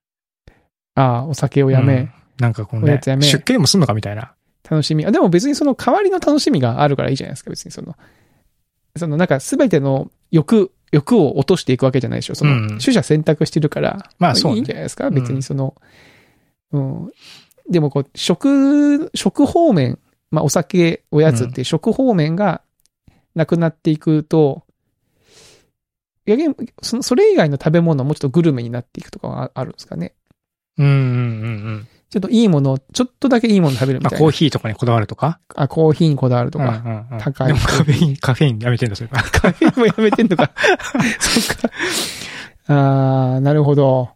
[0.95, 4.33] ああ、お酒をやめ、うんなんかこうねおやつや、め出家でもすんのかみたいな。
[4.69, 5.05] 楽しみ。
[5.07, 7.95] あ、でも別にその代わりの楽しみがあるからいいじゃないですか、別にその。
[8.95, 12.35] そのなんか全ての欲、欲を落としていくわけじゃないでしょ。
[12.35, 14.09] その、うん取捨選択してるから。
[14.19, 15.75] まあそうねいいんじゃないですか、うん別にその、
[16.71, 17.11] うん。
[17.69, 19.99] でもこう、食、食方面、
[20.31, 22.61] まあお酒、おやつっていう食方面が
[23.35, 24.63] なくなっていくと、
[26.25, 30.13] 逆にその、それ以外の食べ物もちょっとグルメになっていくとかはあるんですかね？
[30.77, 31.87] うんうんうんうん。
[32.09, 34.23] ちょっといいものを、ちょっとだけいいもの食べるみまあたいな。
[34.23, 35.39] コーヒーとかにこだわるとか？
[35.55, 36.81] あ、コーヒーにこだわるとか。
[36.85, 39.09] うんうんうん高いでもカフェイン、カフェインやめてんだ、それ。
[39.11, 39.19] カ
[39.51, 40.51] フェインもやめてんのか。
[41.19, 41.69] そっか。
[42.67, 44.09] あー、なるほど。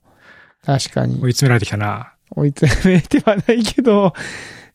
[0.65, 1.29] 確かに追。
[1.29, 2.13] い詰められてきたな。
[2.35, 4.13] 追い詰めてはないけど、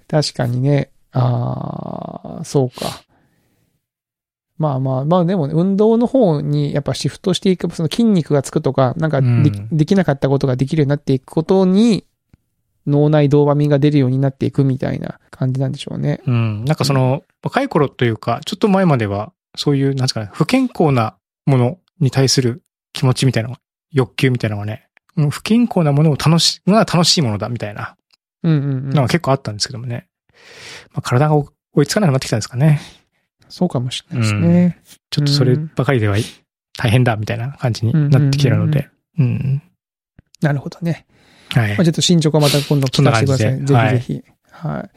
[0.08, 0.90] 確かにね。
[1.12, 3.02] あー、そうか。
[4.58, 12.04] まあまあ、まあでもね、運動の方にやっぱシフトしていく、その筋肉がつくとか、なんかで,、うんできなかったことができるようになっていくことに、
[12.86, 16.20] 脳内ドーパミンが出るようになっていくみたいな感じなんでしょうね。
[16.26, 16.64] うん。
[16.64, 23.60] なんかその、若い頃というか、ちょっと前までは、そういう、なんですかね、不健康なものに対する気持ちみたいなのが、
[23.92, 24.88] 欲求みたいなのがね、
[25.30, 27.96] 不健康なものを楽し、が楽しいものだみたいな
[28.42, 28.90] うんうんうん。
[28.90, 30.08] のが結構あったんですけどもね。
[30.92, 32.80] まあ、体が追追いつかなくなってきたんですかね。
[33.48, 34.82] そうかもしれないですね。
[35.10, 36.16] ちょっとそればかりでは
[36.78, 38.88] 大変だみたいな感じになってきてるので。
[39.18, 39.62] うん。
[40.40, 41.06] なるほどね。
[41.60, 41.84] はいまあ、。
[41.84, 43.58] ちょっと進捗をまた今度聞かせてください。
[43.58, 44.24] ぜひぜひ。
[44.50, 44.90] はい。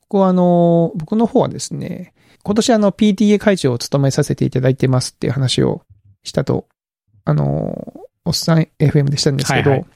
[0.00, 5.82] ここはあの、僕の方はですね、今年あの PTA 会長を務めさせていただいてますっていう話を
[6.22, 6.66] したと、
[7.24, 9.88] あの、おっさん FM でしたんですけど、はいはい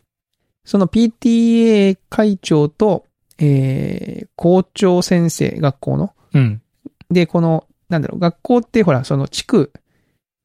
[0.64, 3.04] その PTA 会長と、
[3.38, 6.14] えー、校長先生、学校の。
[6.32, 6.62] うん。
[7.10, 9.72] で、この、なんだろう、学校ってほら、その地区、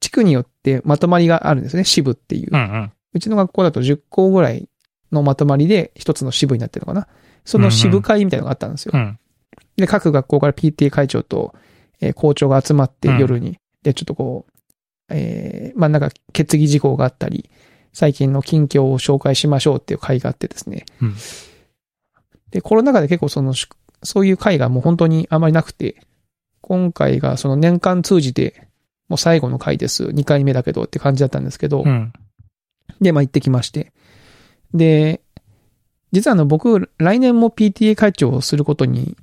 [0.01, 2.49] 地区によってまとまりがあるんですね、支部っていう。
[2.51, 2.91] うんうん。
[3.13, 4.68] うちの学校だと10校ぐらい
[5.11, 7.07] のまとまりで一つの支部になってるのかな。
[7.45, 8.91] その支部会みたいなのがあったんですよ。
[8.93, 9.19] うん。
[9.77, 11.53] で、各学校から PTA 会長と、
[12.01, 14.51] えー校長が集まってうん夜に、で、ちょっとこう、
[15.09, 17.49] えーまあなんか決議事項があったり、
[17.93, 20.85] 最近の近況を紹介しましょうっていう会があってですね。
[21.01, 21.15] うん
[22.51, 23.67] で、コロナ禍で結構その、し
[24.03, 26.01] そういう会がもう本当にあまりなくて、
[26.61, 28.67] 今回がその年間通じて、
[29.07, 30.05] もう最後の会です。
[30.05, 32.13] 2回目だけどって感じだったんですけど、うん。
[33.01, 33.91] で、まあ行ってきまして。
[34.73, 35.21] で、
[36.11, 39.15] 実はあの僕、来年も PTA 会長をすることに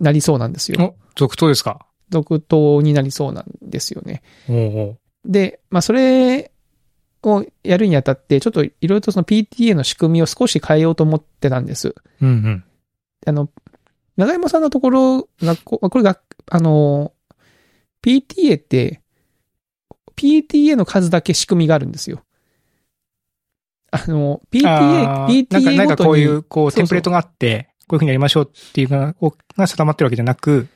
[0.00, 0.82] なりそうなんですよ。
[0.82, 1.86] お、続投ですか？
[2.10, 4.22] 続投になりそうなんですよね。
[4.48, 6.52] おうおうで、まあそれ
[7.22, 11.94] をやるにあたって、ちょっといろいろとその PTA の仕組みを少し変えようと思ってたんです。
[12.20, 12.64] うんうん。
[13.26, 13.48] あの、
[14.16, 17.12] 長山さんのところ、学校、これが、あの、
[18.02, 19.00] PTA って、
[20.16, 22.22] PTA の数だけ仕組みがあるんですよ。
[24.04, 29.14] あの、PTA、あーなんか、PTA なんごとにかこういう、こう、テンプレートがあって、こういうふうにやりましょうっていうのが
[29.56, 30.68] が定まってるわけじゃなく、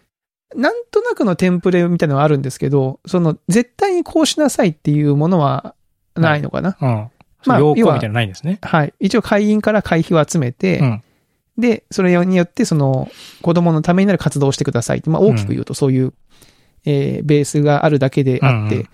[0.55, 5.75] なんとなくのテンプレみたいなのはあるんですけど、その、絶対にこうしなさいっていうものは
[6.15, 6.77] ないのかな。
[6.81, 7.11] うん。
[7.47, 8.59] まあ要項みたいなのないんですね。
[8.63, 8.95] はい。
[9.01, 11.03] 一応会員から会費を集めて、うん。
[11.57, 13.09] で、それによって、その、
[13.43, 16.13] 子供のためになる活動をしてくださいって、まあ大きく言うとそういう、
[16.85, 18.89] えーベースがあるだけであって、うんうん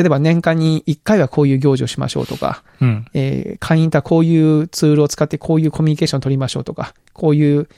[0.00, 3.04] 例えば年間に1回はこういう行事をしましょうとか、うん。
[3.12, 7.68] えー会員とはこういうツールを使ってこういうコミュニケーションを取りましょうとか、こういう、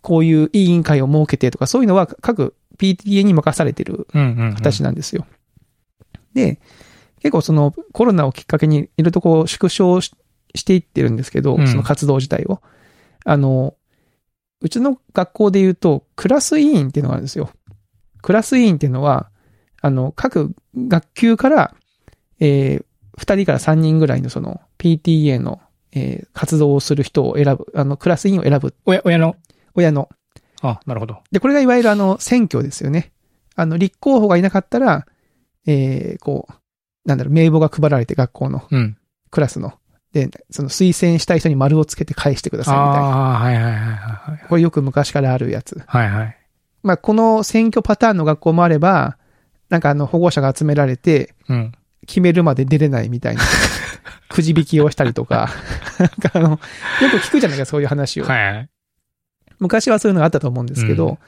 [0.00, 4.54] こういう委員会を設けてとか、そういうのは各 PTA に任されてるうんうんうん。
[4.54, 5.26] 形なんですよ。
[6.34, 6.60] で、
[7.20, 10.12] 結構そのコロナをきっかけにいろいろとこう縮小し
[10.54, 12.60] していってるんですけど、うんその活動自体を。
[13.24, 13.74] あの、
[14.60, 17.50] うちの学校で言うと、クラス委員っていうのがあるんですよ。
[18.20, 19.30] クラス委員っていうのは、
[19.82, 21.74] あの、各学級から、
[22.40, 22.84] えー、
[23.18, 25.60] 2人から3人ぐらいのその PTA の、
[25.92, 29.36] えー活動をする人を選ぶ、あの、クラス委員を選ぶ、親、親の、
[29.74, 30.08] 親の。
[30.62, 31.18] あ、なるほど。
[31.30, 33.12] で、これがいわゆるあの、選挙ですよね。
[33.54, 35.06] あの、立候補がいなかったら、
[35.66, 36.54] えー、こう、
[37.04, 38.96] なんだろう、名簿が配られて学校の、うん。
[39.30, 39.74] クラスの。
[40.12, 43.08] で、その推薦したい人に丸をつけて返してくださいみたいな。
[43.08, 44.46] ああー、はいはいはいはい。
[44.48, 45.82] これよく昔からあるやつ。
[45.86, 46.38] はいはい。
[46.82, 49.16] まあ、この選挙パターンの学校もあれば、
[49.72, 51.72] なんかあの、保護者が集められて、うん。
[52.06, 53.42] 決めるまで出れないみたいな。
[54.28, 55.48] くじ引きをしたりとか。
[55.98, 56.58] なんかあの、よ
[57.10, 58.24] く聞くじゃないですか、そういう話を。
[58.24, 58.68] はいはい。
[59.60, 61.18] 昔はそういうのがあったと思うんですけど、うん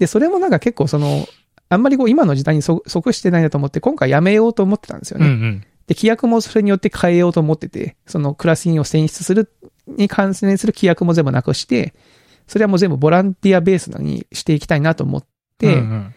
[0.00, 1.28] で、それもなんか結構その、
[1.68, 5.26] あんまりこう今の時代にそ即してないなと思って、今回やめようと思ってたんですよね。
[5.26, 5.60] うんうん。
[5.86, 9.52] で、規約もそれによって変えようと思ってて、そのクラス委員を選出する
[9.86, 11.94] に関連する規約も全部なくして、
[12.48, 15.24] それはもう全部ボランティアベースにしていきたいなと思っ
[15.58, 16.14] て、うんうん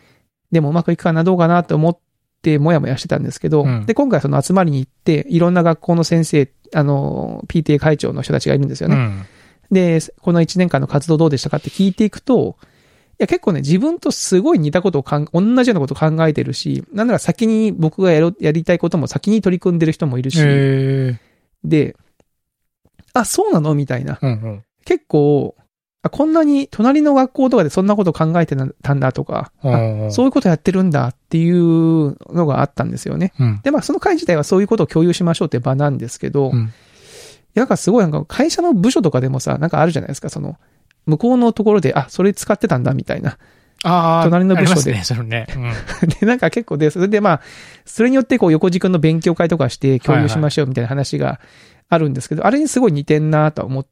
[0.53, 1.97] でもうまくいくかな、どうかなと思っ
[2.41, 8.95] て、もやもやしてたんですけど、うんで、今回その集まりに行って、いろんな学校の先生、あの、PTA 会長の人たちがいるんですよね。
[8.95, 9.25] うん。
[9.71, 12.55] で、この1年間の活動どうでしたかって聞いていくと、
[13.13, 20.39] いや、結構ね、自分とすごい似たことをかん、同じようなことを考えてるし、なんなら先に僕がやろやりたいことも先に取り組んでる人もいるし。
[21.63, 21.95] で、
[23.13, 23.75] あ、そうなの？
[23.75, 24.19] みたいな。
[24.21, 24.63] うんうん。
[24.85, 25.55] 結構、
[26.03, 29.51] あ、こんなに隣の学校とかでそんなこと考えてたんだとか、
[30.11, 33.33] そういうことやってるんだっていうのがあったんですよね。
[33.39, 33.61] うん。
[33.63, 36.71] で、まあその会自体はそういうことを共有しましょうって場なんですけど、うん
[37.55, 40.57] なんかすごいなんか会社の部署とかでもさ、なんかあるじゃないですか、その、
[41.05, 43.37] 向こうのところで、あ、それ使ってたんだみたいな。
[43.83, 45.47] ああ、隣の部署でね、それね。
[45.55, 46.09] うん。
[46.19, 47.41] で、なんか結構で、それでまあ、
[47.85, 51.39] それによってこう横軸の勉強会とかして共有しましょうみたいな話が
[51.89, 53.85] あるんですけど、あれにすごい似てんなとは思っ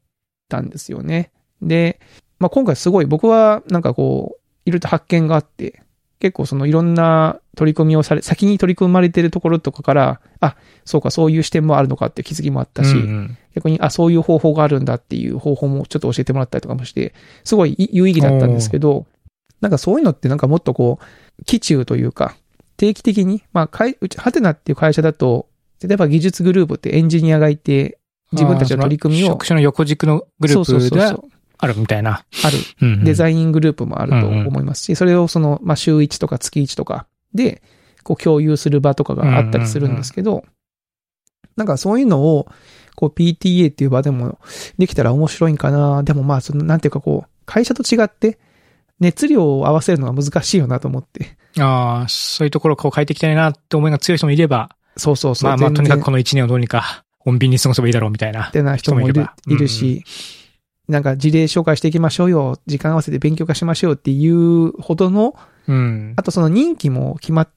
[0.48, 1.30] たんですよね。
[1.62, 2.00] で、
[2.38, 5.82] まあ今回すごい僕はなんかこう、いろいろと発見があって、
[6.22, 13.38] 結構そのいろんな取り組みをされ、先に取り組まれてるところとかから、あ、そうか、そういう視点もあるのかって気づきもあったし、うんうん。
[13.56, 19.06] 逆に、あ、そういう方法があるんだっていう方法もちょっと教えてもらったりとかもして、すごいい有意義だったんですけど、
[19.60, 22.36] なんかそういうのってなんかもっとこう、基中というか、
[22.76, 25.48] 定期的に、まあ、かいうち、ハテナっていう会社だと、
[25.82, 27.98] 例えば技術グループってエンジニアがいて、
[28.30, 31.30] 自分たちの取り組みを職種の横軸のグループがそうそう
[31.62, 32.24] あるみたいな。
[32.44, 32.58] ある。
[32.82, 33.52] うんデザイン。
[33.52, 37.62] グループもあると思いますし、それをその、まあ、週1とか月1とかで、
[38.02, 40.44] こう共有する場とかがあったりするんですけど、
[41.56, 42.48] なんかそういうのを、
[42.96, 44.38] こう PTA っていう場でも
[44.76, 46.02] できたら面白いんかな。
[46.02, 48.38] でもまあ、その、なんていうかこう、会社と違って、
[48.98, 51.36] 熱量を合わせるのが難しいよなと思って。
[51.60, 55.50] ああ、そういうところをこう変えていきたいなって思いが強い人もいれば、そうそうそう。
[55.50, 58.50] まあまあ、とにかくこの一年をどうにか、穏便に過ごせばいいだろうみたいなっ。
[58.50, 60.04] てな人もいる人もいればいるし、
[60.92, 62.58] なんか事例紹介していきましょうよ。
[62.66, 65.34] 時間合わせて勉強化しましょうっていうほどの、
[65.66, 66.14] うん。
[66.16, 67.48] あとその任期も決まっ、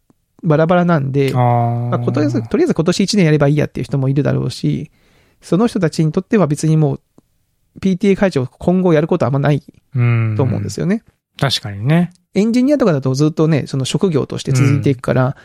[0.44, 4.92] バラバラなんで、あまあ、とりあえず、とりあえず今年1年やればいいやっていう人もいるだろうし、
[5.42, 7.02] その人たちにとっては別にもう、
[7.82, 9.62] PTA 会長を今後やることはあんまない
[9.96, 10.36] うん。
[10.38, 11.04] と思うんですよね。
[11.40, 12.12] 確かにね。
[12.34, 15.36] エンジニアとかだとずっとね、その職業として続いていくから、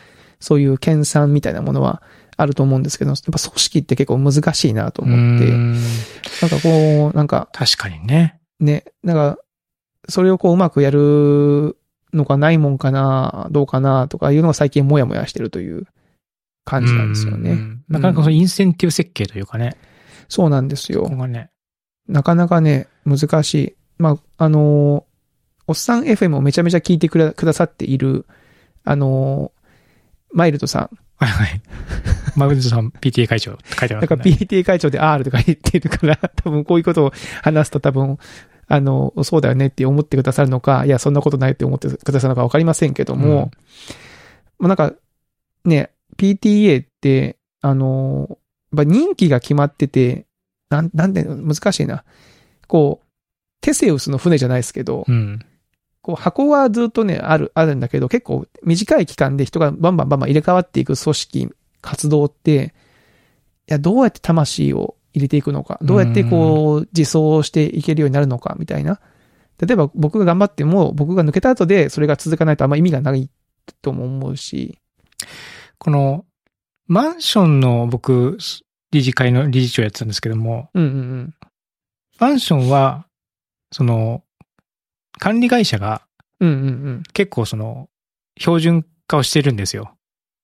[0.41, 2.01] そういう研鑽みたいなものは
[2.35, 5.73] あると思うんですけど、やっぱ組織って結構難しいなと思って、うん
[6.41, 8.39] なんかこう、なんか確かにね。
[8.59, 9.37] ね、なんか、
[10.09, 11.77] それをこううまくやる
[12.13, 15.85] のがないもんかな、どうかな、とかいうのが最近もやもやしてるという
[16.65, 17.51] 感じなんですよね。
[17.51, 19.77] うんなかなかそのインセンティブ設計というかね。
[20.27, 21.49] そうなんですよね。
[22.07, 23.75] なかなかね、難しい。
[23.97, 25.11] まあ、あのー
[25.67, 28.25] おっさん FM をめちゃめちゃ聞いてくだくださっている、
[28.83, 29.60] あのー
[30.33, 30.97] マイルドさん。
[31.17, 31.61] はいはい。
[32.35, 34.31] マグネさん PTA 会長って書いてあなんかるね。
[34.31, 37.13] PTA 会長で R とか言ってるから、 多分こういうことを
[37.43, 38.17] 話すと多分、
[38.67, 43.51] あの、そうだよねって思ってくださるのか、いや、そんなことないって思ってくださるのかわかりませんけども、
[44.57, 44.93] まあなんか、
[45.65, 48.37] ね、PTA って、あの、
[48.75, 50.25] や任期が決まってて、
[50.69, 52.03] なん、なんで、難しいな。
[52.67, 53.07] こう、
[53.61, 55.45] テセウスの船じゃないですけど、うん。
[56.01, 61.49] こう箱はずっとね、ある、あるんだけど、結構短い期間で人がバンバンバンバン入れ替わっていく組織、
[61.81, 62.73] 活動って、
[63.67, 68.99] いや、どうやって魂を入れていくのか、どうやってこう、自走していけるようになるのか、みたいな。
[69.59, 73.29] 例えば僕が頑張っても、僕が抜けた後でそれが続かないとあんま意味がない
[73.81, 74.79] とも思うし、
[75.77, 76.25] この、
[76.87, 78.37] マンションの僕、
[78.91, 81.33] 理事会の理事長やってたんですけども、うんうんうん。
[82.19, 83.05] マンションは、
[83.71, 84.23] その、
[85.19, 86.01] 管理会社が
[86.41, 86.57] うんうんう
[86.97, 87.03] ん。
[87.13, 87.87] 結構その、
[88.37, 89.95] 標準化をしてるんですよ。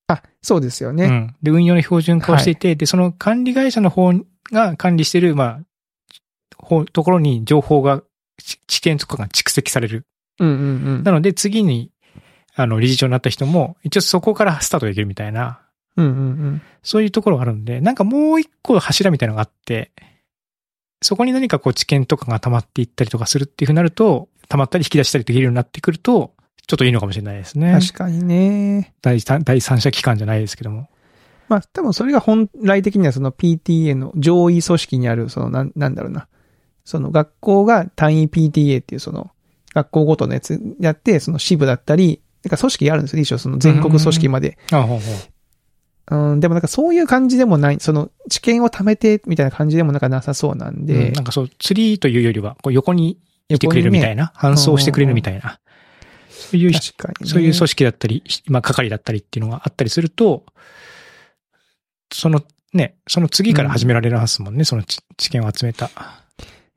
[0.06, 1.04] あ、そうですよね。
[1.04, 1.36] うん。
[1.42, 4.12] で、運用の標準化をしていて、で、その管理会社の方
[4.52, 8.02] が管理してる、まあ、ところに情報が、
[8.38, 10.06] ち知見とかが蓄積される。
[10.38, 10.62] うんうんう
[11.00, 11.02] ん。
[11.02, 11.90] なので、次に、
[12.54, 15.60] あの、理事長になった人も、一応そこからスタートできるみたいな、
[15.96, 16.62] うんうんうん。
[16.84, 19.90] そういうところがあるんで、なんかもう一個柱みたいなのがあって、
[21.02, 26.34] そこに何かこう知見とかが溜まっていったりとかするっていうふうになると、溜まったり引き出したりできるようになってくると、
[26.66, 27.72] ちょっといいのかもしれないですね。
[27.80, 28.94] 確かにね。
[29.00, 30.88] 第三第三者機関じゃないですけども。
[31.48, 36.28] まあ、多分それが本来的にはその PTA の上位組織にある、そのなん、なんだろうな。
[36.84, 39.30] その学校が単位 PTA っていうその
[39.74, 43.22] 学校ごとのやつやって、その支部だったり、なんか組織があるんですよ。
[43.22, 44.58] 一応その全国組織まで。
[44.70, 45.38] あほうほう
[46.10, 55.58] うん、でもなんかそういう感じでもない、その知見を貯めてみたいな感じでもなんかなさそうなんで、うんなんかそう、ツリーというよりは、こう横にいてくれるみたいな、搬送してくれるみたいな、
[56.50, 56.78] そういう、ね。
[57.24, 60.44] そういう組織だったり、まあ、係だったりっていうのがあったりすると、
[62.12, 65.90] その、ね、その次から始められるはずもんね、その知知見を集めた。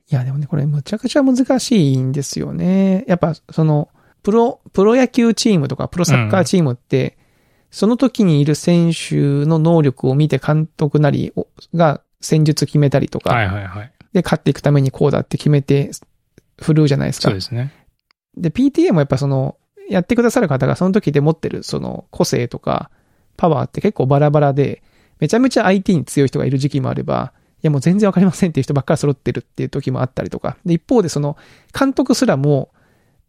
[0.10, 3.06] いや、でもね、これむちゃくちゃ難しいんですよね。
[3.08, 3.90] やっぱ、その、
[4.24, 7.18] プロ、プロ野球チームとか、プロサッカーチームって、
[7.72, 13.92] その時にいる選手の能力を見て監督なりをが戦術決めたりとか、はいはいはい。
[14.12, 15.92] で、勝っていくためにこうだって決めて、
[16.62, 17.30] 振るうじゃないですか。
[17.30, 17.74] そうですね。
[18.38, 19.58] で、PTA もやっぱその、
[19.90, 22.90] やってくださる方がその時で持ってるその個性とか
[23.36, 24.82] パワーって結構バラバラで、
[25.20, 30.58] めちゃめちゃ IT に強い人がいる時期もあれば、いやもう全然わかりませんっていう人ばっかり揃ってるっていう時もあったりとか。
[30.66, 31.38] で、一方でその
[31.78, 32.70] 監督すらも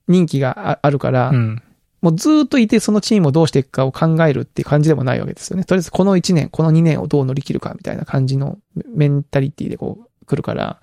[0.08, 1.62] 人気がああるから、うん。
[2.00, 5.64] もうずーっといてそのチームをどうしていくかを考えるっていう感じでもないわけですよね。
[5.64, 10.80] とりあえずこの1年、この2年をどう乗り切るかみたいな感じのメンタリティでこう来るから、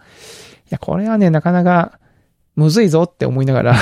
[0.65, 1.99] いや、これはね、なかなか
[2.59, 3.75] むずいぞって思いながら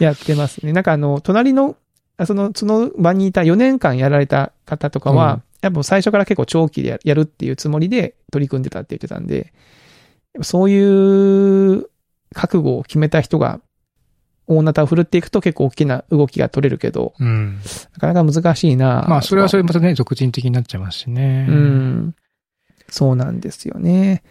[0.00, 0.72] やってますね。
[0.72, 1.76] なんかあの、隣の、
[2.16, 9.54] あその、その場にいた4年間やられた方とかは、うんやっぱ最初から結構長期でややるっていうつもりで取り組んでたって言ってたんで、
[10.42, 11.86] そういう
[12.34, 13.62] 覚悟を決めた人が
[14.46, 17.60] 大ナタを振るっていくと結構大きな動きが取れるけど、うん。
[17.94, 19.62] なかなか難しいなまあ、それはそれ。
[19.62, 21.46] れまたね、俗人的になっちゃいますしね。
[21.48, 22.14] うん。
[22.94, 24.22] そうなんですよね。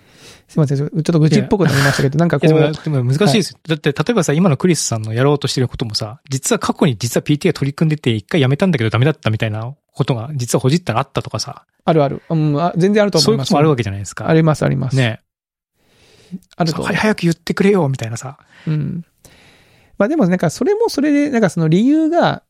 [0.48, 0.78] すいません。
[0.78, 3.60] ちょっと愚痴っぽくなりましたけど、なんかこう、でも難しいですよ。
[3.68, 12.22] だって、例えばさ、今のクリスさんのやろうとしてることもさ、実は過去に実は PTA 取り組んでて、一回やめたんだけどダメだったみたいなことが、実はほじったらあったとかさ、あるある。
[12.30, 13.50] うん、あ全然あるとそういう思います。
[13.50, 14.30] こともあるわけじゃないですか。
[14.30, 14.96] あります、あります。
[14.96, 15.20] ね。
[16.56, 18.38] あると早く言ってくれよ、みたいなさ。
[18.66, 19.04] うん。
[19.98, 22.44] まあでもなんかそれもそれで、なんかその理由が、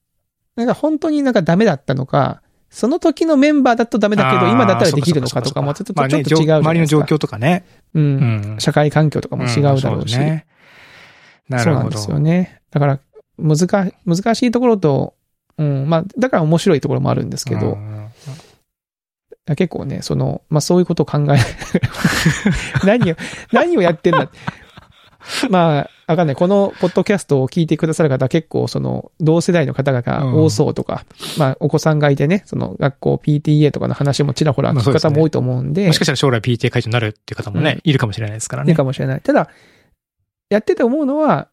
[0.55, 2.43] なんか本当になんかダメだったのか、
[2.73, 6.57] その時のメンバーだとダメだけど、今だったらできるのかとかもちょっと、ちょっと違うじゃ。
[6.57, 7.65] 周りの状況とかね。
[7.93, 7.99] う。
[7.99, 8.59] うんん。
[8.59, 10.17] 社会環境とかも違うだろうし。
[10.17, 10.47] ね。
[11.47, 11.75] なるほど。
[11.75, 12.61] そうなんですよね。
[12.71, 12.99] だから、
[13.37, 15.13] 難し、難しいところと、
[15.59, 18.09] うん、まあ、だから面白いところもあるんですけど、うん
[19.45, 21.37] 結構ね、その、まあそういうことを考え、
[22.87, 23.15] 何を、
[23.51, 24.29] 何をやってんだ。
[25.49, 26.35] まあ、わかんない。
[26.35, 31.05] このポッドキャストを聞いてくださる方は結構その同世代の方が多そうとか、
[31.37, 38.75] まあお子さんがいてね、その学校 PTA とかの話もちらほら聞く方も多いと思うんで、もしかしたら将来 PTA 会長になるっていう方もね、いるかもしれないですからいいね。
[38.75, 39.21] かもしれない。
[39.21, 39.49] ただ、
[40.49, 41.49] やってて思うのは、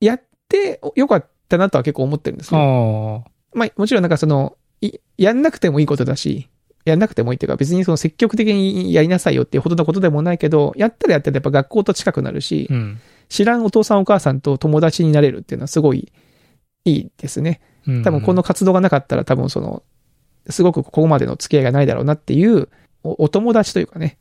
[0.00, 3.24] やってよかったなとは結構思ってるんですよ。
[3.54, 6.48] まあもちろんなんかその、いやんなくてもいいことだし、
[6.90, 13.00] やんなくてもいいっていうか別にその積極的にやりなさいよっていうほどのことでもないけど、やったらやったらやっぱ学校と近くなるし、うん。
[13.28, 16.12] 知らんお父さんお母さんと友達になれるっていうのはすごい
[16.84, 17.60] いいですね。
[17.86, 19.82] うん多分この活動がなかったら多分その、
[20.48, 22.68] すごくここまでの付き合いがないだろうなっていう、
[23.02, 24.18] おお友達というかね、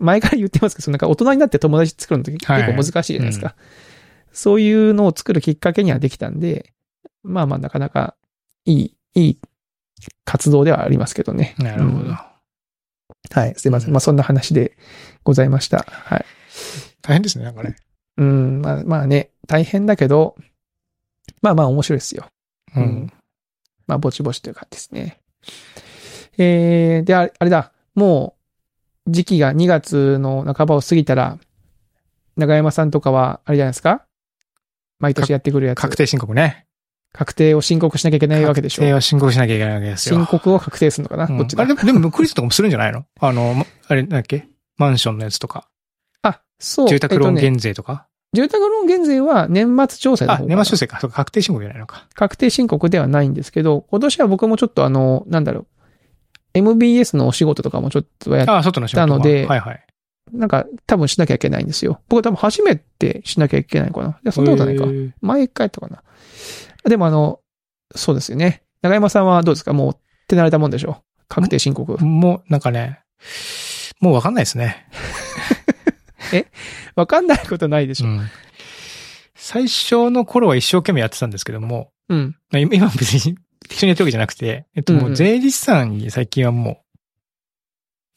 [0.00, 3.54] 前から言ってますけど、なんか大人になって友達作るのって結構はい難しいじゃないですか。
[4.32, 6.72] そういうのを作るきっかけにはできたんで、
[7.22, 8.14] まあまあなかなか
[8.64, 9.38] いい、いい
[10.24, 11.54] 活動ではありますけどね。
[11.58, 12.04] なるほど。
[12.04, 12.18] うん
[13.32, 13.92] はい、すいません。
[13.92, 14.76] まあそんな話で
[15.22, 15.84] ございました。
[15.88, 16.24] はい。
[17.02, 17.76] 大変ですね、なんかね。
[18.16, 20.36] うん、まあまあね、大変だけど、
[21.42, 22.26] まあまあ面白いですよ。
[22.76, 23.12] ううんん。
[23.86, 25.20] まあ、ぼちぼちという感じですね。
[26.38, 28.36] えー、で、あれあれだ、も
[29.06, 31.38] う、時期が2月の半ばを過ぎたら、
[32.36, 34.06] 長山さんとかは、あれじゃないですか？
[34.98, 35.78] 毎年やってくるやつ。
[35.80, 36.66] 確定申告ね。
[37.12, 40.16] 確定を申告しなきゃいけないわけでしょ確定を申告しなきゃいけないわけですよ。
[40.20, 43.04] 申告を確定するのかな、うんこっちだあれでも、でも、クリスとかもするんじゃないの？
[43.20, 44.48] あの、まあれ、なんだっけ？
[44.76, 45.68] マンションのやつとか。
[46.22, 46.88] あ、そう。
[46.88, 48.06] 住宅ローンえっとね減税とか？
[48.32, 51.00] 住宅ローン減税は年末調整のあ、年末修正か。
[51.08, 52.06] 確定申告じゃないのか。
[52.14, 55.66] 確定申告ではないんですけど、今年は僕もちょっとあの、なんだろう、
[56.54, 59.84] MBS のお仕事とかもちょっとやっあ、外のではいはい。
[60.32, 62.00] なんか多分しなきゃいけないんですよ。
[62.08, 64.10] 僕多分初めてしなきゃいけないのかな。
[64.10, 64.86] いや、そんなことないかへ。
[64.86, 66.04] ー前一回やったかな。
[66.84, 67.40] でもあの、
[67.94, 68.62] そうですよね。
[68.82, 69.72] 長山さんはどうですか？
[69.72, 69.96] もう
[70.28, 72.02] 手慣れたもんでしょ確定申告。
[72.04, 73.00] もう、なんかね、
[74.00, 74.86] もうわかんないですね。
[76.96, 78.08] わかんないことないでしょ。
[78.08, 78.28] うん。
[79.34, 82.36] 最初の頃は一生懸命やってたんですけども、うん。
[82.52, 83.36] 今別に
[83.70, 86.82] 一緒にやってるわけじゃなくて、えっともう税理士さんに最近はも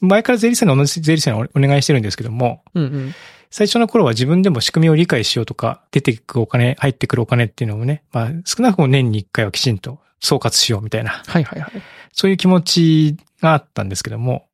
[0.01, 3.13] う、前から税理士さんに同じ税理士さんにお願いしてるんですけども、うんうん。
[3.55, 11.71] 最初の頃は自分でも仕組みを理解しようとか、出てくお金、入ってくるお金っていうのをね、まあ少なくとも年に一回はきちんと総括しようみたいな、はいはいはい。
[12.13, 14.47] そういう気持ちがあったんですけども、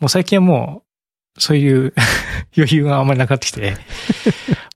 [0.00, 0.82] もう最近はも
[1.36, 1.94] う、そういう
[2.58, 3.76] 余裕があんまりなくなってきて、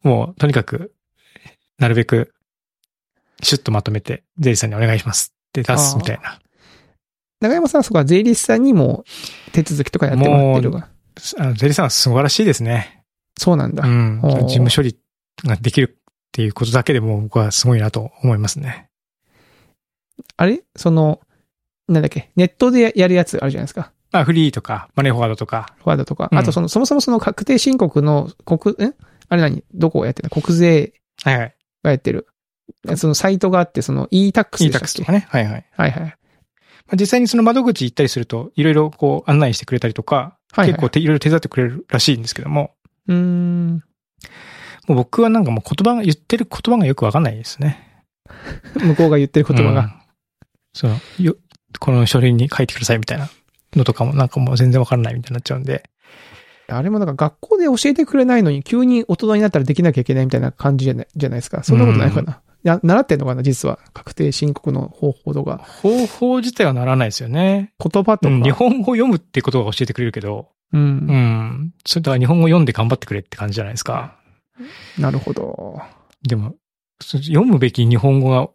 [0.04, 0.92] もうとにかく、
[1.80, 2.32] なるべく、
[3.42, 6.38] シュッとまとめて、税理士さんにお願いしますって出すみたいな。
[7.40, 9.04] 長山さんはそこは税理士さんにも
[9.50, 10.88] 手続きとかやってもらってるが？
[11.38, 12.97] あの税理士さんは素晴らしいですね。
[13.38, 13.86] そうなんだ。
[13.86, 14.20] うん。
[14.20, 14.98] 事務処理
[15.44, 18.90] ができるっていうことだけでも僕はすごいなと思いますね。
[20.36, 20.62] あれ？
[20.76, 21.20] その、
[21.88, 22.30] なんだっけ？
[22.36, 23.92] ネットでやるやつあるじゃないですか。
[24.12, 25.74] まあ、フリーとか、マネーフォワードとか。
[25.84, 26.28] ワードとか。
[26.30, 28.94] うんあとその、そもそもその確定申告の国、ん
[29.28, 29.64] あれ何？
[29.72, 30.42] どこをやってるの？
[30.42, 31.56] 国税はいはい。
[31.82, 32.26] がやってる。
[32.96, 34.70] そのサイトがあって、その e-tax で e したっけ？
[34.72, 35.26] タックスとかね。
[35.28, 35.66] はいはい。
[35.76, 36.02] はいはい。
[36.02, 36.08] ま
[36.94, 42.70] あ、実際にその窓口行ったりすると、いろいろこう案内してくれたりとか、はいはい結構ていろいろ手伝ってくれるらしいんですけども、
[43.08, 43.84] うーん。
[44.86, 48.04] もう僕はなんかもう言葉が、言ってる言葉がよくわかんないですね。
[48.80, 49.80] 向こうが言ってる言葉が。
[49.80, 49.92] うん
[50.74, 51.36] その、よ、
[51.80, 53.28] この書類に書いてくださいみたいな
[53.74, 55.90] のとかもなんかもう全然わからないみたいになっちゃうんで。
[56.68, 61.64] あれもなんか学校で教えてくれないのに急に大人になったらできなきゃいけないみたいな感じじゃないじゃないですか。
[61.64, 62.42] そんなことないかな。
[62.62, 63.78] や習ってんのかな実は。
[63.94, 65.58] 確定申告の方法とか。
[65.58, 67.72] 方法自体はならないですよね。
[67.82, 68.34] 言葉とか。
[68.34, 70.78] うん、日本語を読むってことが教えてくれるけど、う。
[70.78, 71.74] うんん。
[71.86, 74.16] それだから日本語読んで頑張ってくれって感じじゃないですか。
[74.98, 75.80] なるほど。
[76.22, 76.56] でも、
[77.00, 78.48] そ読むべき日本語が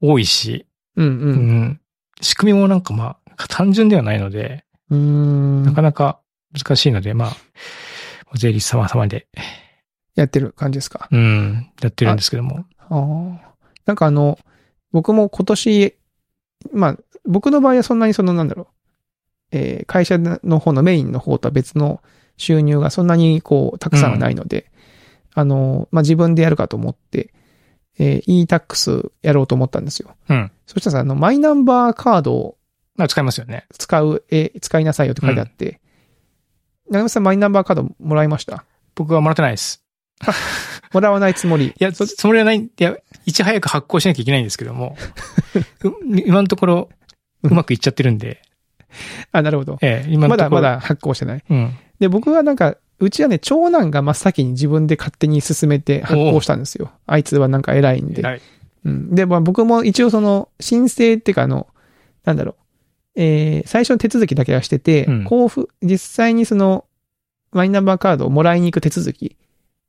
[0.00, 1.60] 多いし、うんううん。
[1.62, 1.80] ん。
[2.20, 5.64] 仕組みもなんかまあ、単純ではないので、うーん。
[5.64, 6.20] なかなか
[6.52, 7.36] 難しいので、まあ、
[8.34, 9.26] 税理士様様で、
[10.14, 11.08] やってる感じですか？
[11.10, 12.64] うん、やってるんですけども。
[12.78, 13.54] ああ。
[13.86, 14.38] なんかあの、
[14.92, 15.94] 僕も今年、
[16.72, 18.66] まあ、僕の場合はそんなにそのなんだろう、
[19.52, 22.02] えー会社の方のメインの方とは別の
[22.36, 24.70] 収入がそんなにこう、たくさんはないので、
[25.34, 27.32] あの、まあ、自分でやるかと思って、
[27.98, 30.16] えー e-tax やろうと思ったんですよ。
[30.28, 30.50] うん。
[30.66, 32.56] そしたらさ、あの、マイナンバーカードを
[32.96, 33.66] まあ、使いますよね。
[33.78, 35.80] 使う、えー使いなさいよって書いてあって、
[36.90, 38.64] 長山さんマイナンバーカードもらいました？
[38.94, 39.82] 僕はもらってないです。
[40.92, 41.68] もらわないつもり。
[41.68, 44.94] いや、そつもりはない、いや、いち早く発行しなきゃいけないんですけども、
[45.84, 46.88] う今のところ、
[47.42, 48.42] うまくいっちゃってるんで、
[49.32, 49.78] あ、なるほど。
[49.82, 50.36] ええ、今のま。
[50.36, 51.44] だまだ発行してない。
[51.48, 51.70] うん。
[51.98, 56.90] で、僕はなんか、うちはね、長男が真っ先に自分で勝手に進めて発行したんですよ。
[57.06, 58.22] あいつはなんか偉いんで。
[58.22, 58.40] はい。
[58.84, 59.14] うん。
[59.14, 61.66] で、まあ僕も一応その、申請っていうかあの、
[62.24, 62.54] なんだろう。
[63.14, 66.84] えー、最初の手続きだけはしてて、うん交付、実際にその、
[67.50, 69.36] マイナンバーカードをもらいに行く手続き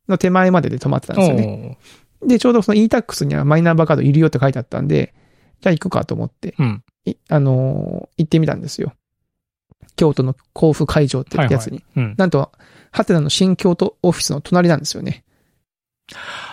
[0.09, 1.77] の手前までで止まってたんですよね。
[2.25, 5.13] で、ちょうどその e-tax にはマイナンバーカードいるよって書いてあったんで、
[5.63, 6.83] じゃあ行くかと思って、うん。
[7.05, 8.93] いあのー行ってみたんですよ。
[9.95, 11.83] 京都の交付会場ってやつに。
[11.95, 12.15] うん。
[12.17, 12.51] なんと、
[12.91, 15.23] ハテナの新京都オフィスの隣なんですよね。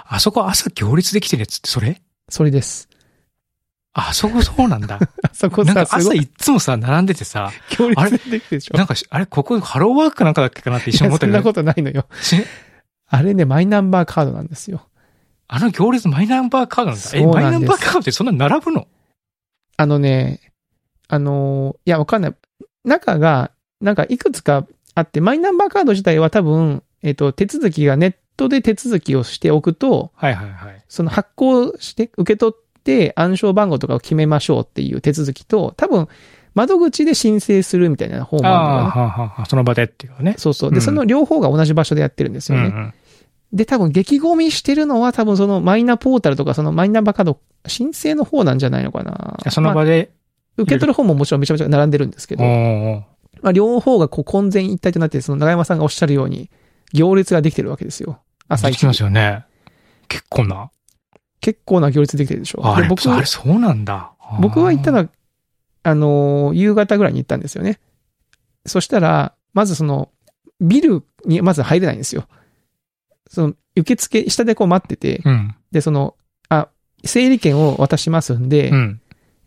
[0.06, 2.00] あそこ朝行列できてるやつってそれ？
[2.28, 2.88] それです。
[3.92, 5.00] あそこそうなんだ。
[5.24, 8.12] あそこなんか朝いっつもさ、並んでてさ、行あれ？
[8.12, 8.76] 列でできてるでしょ。
[8.78, 12.06] なんかし、あれ、ここハローワークかなんかだっけかなって一瞬思ったけど、そんなことないのよ。
[12.22, 12.36] し？
[13.08, 14.86] あれね、マイナンバーカードなんですよ。
[15.48, 17.10] あの行列マイナンバーカードなんだ。
[17.14, 18.86] え、マイナンバーカードってそんな並ぶの？
[19.80, 20.40] あのね、
[21.08, 22.34] あのーいや、わかんない。
[22.84, 23.50] 中が、
[23.80, 30.84] なんかいくつかあって、マイナンバーカード自体は多分、えっ、と、手続きがネットで手続きをしておくと、はいはいはい。
[30.86, 36.08] その発行して、受け取って暗証番号とかを決めましょうっていう手続きと、多分、
[36.54, 39.04] 窓口で申請するみたいな方もああるのかな。
[39.04, 40.34] あ、はあはあ、その場でっていうかね。
[40.36, 40.70] そうそう。
[40.72, 42.66] で、うんその両方が同じ場所でやってるんですよね。
[42.66, 42.94] うんうん
[43.52, 49.38] で、多分、激ゴミしてるのは多分そのマイナポータルとかそのマイナンバーカード申請の方なんじゃないのかな。
[49.50, 50.12] そのまあ場で、
[50.56, 52.44] 受け取る方ももちろんめちゃめちゃ並んでるんですけど、
[53.42, 56.50] まあ、両方がこう混然一体となって、その長山さんがおっしゃるように、
[56.92, 58.20] 行列ができてるわけですよ。
[58.48, 59.44] 朝一できてますよね。
[60.08, 60.70] 結構な。
[61.40, 62.60] 結構な行列できてるでしょ。
[62.64, 64.12] あれ、で僕あれそうなんだ。
[64.40, 65.08] 僕は行ったのあは、
[65.82, 67.80] あのー夕方ぐらいに行ったんですよね。
[68.66, 70.10] そしたら、まずその、
[70.60, 72.26] ビルにまず入れないんですよ。
[73.30, 75.28] その、受付、下でこう待ってて、ー。
[75.28, 75.54] うん。
[75.70, 76.16] で、その、
[76.48, 76.68] あ、
[77.04, 79.00] 整理券を渡しますんで、うん。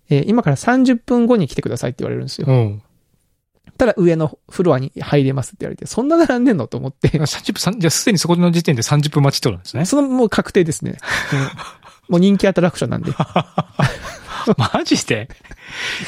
[0.10, 2.82] えー今から30分後に来てくださいって言われるんですよ。
[3.78, 9.86] ただ上のフロアに入れますって言われて、そんな並んでんのと思って、30分、じゃあすでにそこの時点で30分待ちってことなんですね。
[9.86, 10.98] そのもう確定ですね。
[11.34, 13.12] うんもう人気アトラクションなんで。
[14.74, 15.30] マジで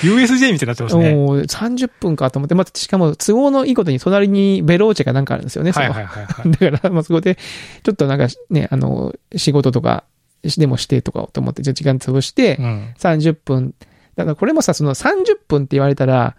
[0.01, 1.13] ?USJ みたいになってますね。
[1.13, 6.51] もう30分かと思って、またしかも都合のいいことに隣にベローチェがなんかあるんですよね、はいはいはいはい。
[6.71, 7.35] だから、まあ、そこで、
[7.83, 10.03] ちょっとなんかね、あの、仕事とか、
[10.43, 12.93] でもしてとかと思って、じゃあ時間潰してう、ん。
[12.99, 13.73] 30分。
[14.15, 16.35] だからこれもさ、その30分って言われたら、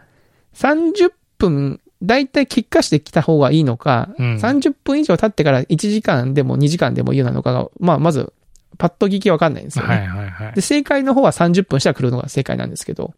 [0.54, 8.32] 30分、だいたい結果してきた方がいいのか、うん30分以上経ってから1時間でも2時間でも言うなのかが、まあ、まず、
[8.78, 9.96] パッと聞きわかんないんですよね。
[9.96, 10.60] はいはいはいで、。
[10.60, 13.14] 正解の方は30分したら来るのが正解なんですけど、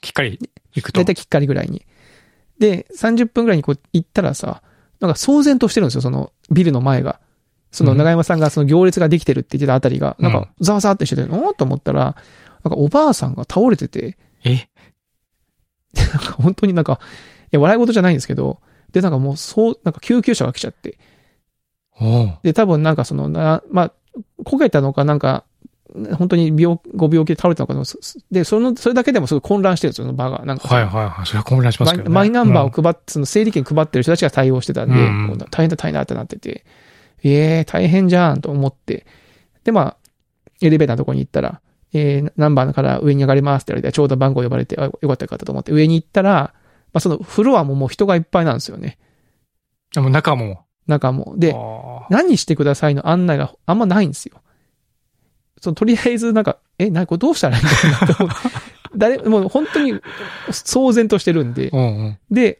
[0.00, 0.38] きっかり
[0.74, 0.98] 行くと。
[0.98, 1.84] だいたいきっかりぐらいに。
[2.58, 4.62] で、30分ぐらいにこう行ったらさ、
[5.00, 7.20] なんか騒然としてるんですよ、そのビルの前が。
[7.70, 12.16] そのうん長山さんがその行列ができてるって言ってたあたりが、なんうんかざわざわってしてて、おーと思ったら、
[12.64, 14.68] なんかおばあさんが倒れてて、え？
[15.96, 17.00] なんか本当になんか、
[17.46, 18.60] いや、笑い事じゃないんですけど、
[18.92, 20.98] で、なんかもう、そう、なんか救急車が来ちゃって、
[22.42, 23.92] で、多分なんかそのな、まあ、
[24.44, 25.44] 焦げたのかなんか、
[26.16, 27.74] 本当に病、ご病気で倒れたのか
[28.30, 30.44] で、その、それだけでもすごい混乱してるんですよ、その場が。
[30.44, 31.26] なんかはいはいはい。
[31.26, 32.08] それは混乱しますけどね。
[32.08, 36.64] マイナンバーをうん配って、その整理券配ってる人たちが対応してたんで、うん大変だ大変だってなってて、
[37.22, 39.06] ええ大変じゃんと思って、
[39.64, 39.96] で、まあ、
[40.62, 41.60] エレベーターのとこに行ったら、
[41.92, 46.54] えー、ナンバーから上に上がりますって言われて、ちょうど番号呼ばれて、あよかったよかったと思って、上に行ったら、
[46.92, 48.98] まあ、そのフロアももう人がいっぱいなんですよね。
[49.94, 50.64] でも中も。
[50.86, 51.34] 中も。
[51.36, 54.40] で、あ何してくださいの案内があんまないんですよ。
[55.60, 57.72] そのとりあえずなんか、え、な、これどうしたらいいんだ
[58.18, 58.50] ろうなと。
[58.96, 59.94] 誰、もう本当に
[60.50, 62.18] 騒然としてるんでー、うんうん。
[62.30, 62.58] で、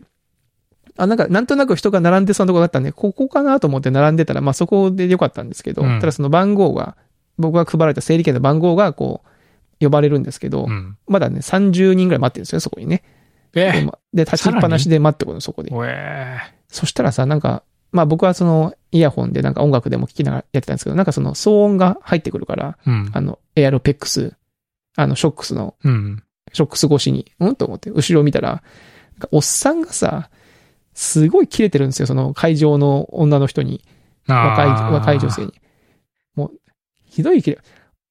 [0.97, 6.97] あ、なんか、なんとなく人が並んでそうなとこだったんで、ここかなと思って並んでたら、まあそこでよかったんですけど、うんただその番号が、
[7.39, 9.23] 僕が配られた整理券の番号が、こ
[9.81, 10.97] う、呼ばれるんですけど、うん。
[11.09, 13.03] まだね、30人ぐらい待ってるんですよ、そこにね。
[13.53, 15.73] で、えまで立ちっぱなしで待ってくるの、そこで。
[16.68, 23.11] そしたらさ、なんか、まあ僕はその、イヤホンでなんか音楽でも聴きながらやってたんですけど、なんかその騒音が入ってくるから、うん。
[23.12, 24.34] あの、エアロペックス、
[24.97, 26.22] あの、ショックスのうん。
[26.53, 28.61] ショックス越しに、うんと思って、後ろを見たら、なん
[29.20, 30.30] かおっさんがさ、
[30.95, 33.84] すごい切れてるんですよ、その会場の女の人に、
[34.26, 35.55] 若い、若い女性に。
[36.34, 36.53] もう、
[37.07, 37.59] ひどい切れ。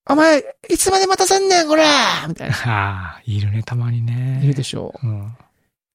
[0.09, 2.55] お前、いつまで待たせんねん、こらみたいな。
[2.65, 4.41] ああ、いるね、たまにね。
[4.43, 5.07] いるでしょう。
[5.07, 5.37] うん。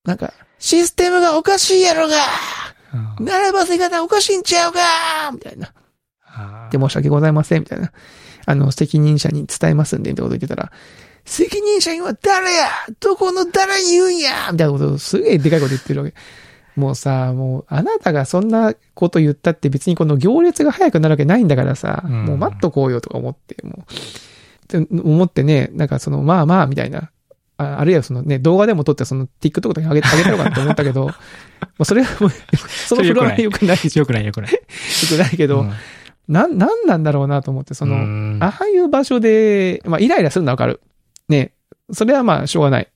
[0.05, 2.76] なんか、システムがおかしいやろがうん
[3.21, 4.81] 並ばせ方おかしいんちゃうか？
[5.33, 5.73] みたいな。
[6.71, 7.93] で、申し訳ございません、みたいな。
[8.45, 10.71] あの、責任者に伝えますんで、ってこと言ってたら、
[11.25, 12.69] 責任者には誰や？
[13.01, 14.51] どこの誰に言うんや？
[14.53, 16.15] みたいなことをすげえでかいこと言ってるわけ。
[16.77, 27.11] もうさ、もう、あなたがそんなこと言ったって別にこの行列が早くなるわけないんだからさ、うんもう待っとこうよとか思って、もう、って思ってね、なんかその、まあまあ、みたいな。
[27.59, 31.15] ああるいはそのね、動画でも撮ってその TikTok とかに上げ あげたのかなと思ったけど、ま
[31.79, 32.31] あそれはもう、
[32.69, 34.01] そのフロアは良くないでしょ。
[34.01, 34.51] よくないよくない。
[34.53, 35.73] 良くないけど、うん
[36.29, 40.81] なん、なんなんだろうなと思って、その、うんああいう場所で、まあ、イライラするのはわかる。
[41.29, 41.53] ね。
[41.93, 42.89] それはまあ、しょうがない。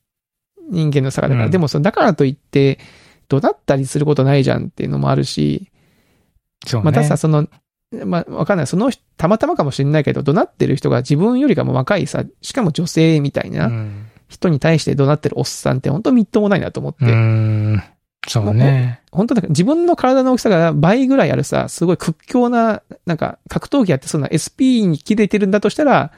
[0.69, 1.45] 人間の差がだから。
[1.45, 2.79] うんでも、その、だからといって、
[3.29, 5.71] 怒鳴ったりすることないじゃんっていうのもあるし、
[6.65, 6.85] そうね。
[6.85, 7.47] またさ、その、
[8.05, 8.67] まあ、わかんない。
[8.67, 14.07] その人、たまたまかもしれないけど、怒鳴ってる人が自分よりかも若いさ、しかも女性みたいなうん。
[14.31, 17.05] 人に対して怒鳴ってるおっさんって本当みっともないなと思って。
[17.05, 17.83] うん。
[18.27, 19.01] そうね。
[19.11, 26.11] 本当なんか自分の体の大きさが倍ぐらいあるさ、すごい屈強な、なんか格闘技やってそうな SP に切れてるんだとしたら、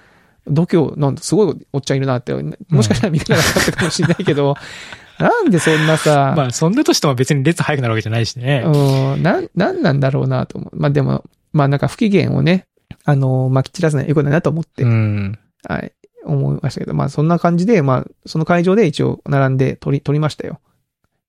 [0.45, 4.55] 度胸なんだ、すごいおっちゃんいるなって、もしかしたら見てなかったかもしれないけど、
[5.19, 8.63] なんでそんなさ、まあ、そんなとしても別に列早くなるわけじゃないしね。
[8.65, 10.77] うん、なん、なんなんだろうなと思う。
[10.77, 12.65] まあでも、まあなんか不機嫌をね、
[13.05, 15.39] あの、まき散らすのは良くないなと思って、うん。
[15.67, 15.93] はい、
[16.25, 20.59] 思いましたけど、まあそんな感じで、まあその会場で一応並んで取り、取りましたよ。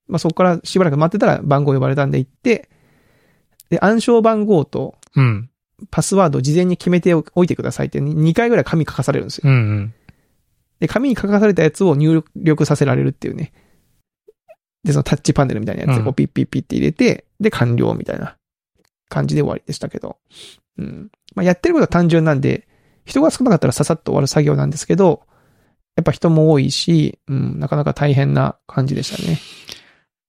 [0.06, 2.68] まあそこからしばらく待ってたら番号呼ばれたんで行って、
[3.70, 5.50] で、暗証番号とうん。
[5.90, 9.50] パスワードを事前に決めておいてくださいって2回ぐらい紙書かされるんですよ。
[9.50, 9.94] うんうん。
[10.80, 13.52] で、紙に書かされたやつを入力させられるっていうね。
[14.84, 18.36] で、そのタッチパネルみたいなやつでこううんピッピッピッって入れて、で、完了みたいな
[19.08, 20.16] 感じで終わりでしたけど。
[20.78, 21.10] うん。
[21.34, 22.68] まあ、やってることは単純なんで、
[23.04, 25.22] 人が少なかったらささっと終わる作業なんですけど、
[25.96, 29.38] やっぱ人も多いし、うん、なかなか大変な感じでしたね。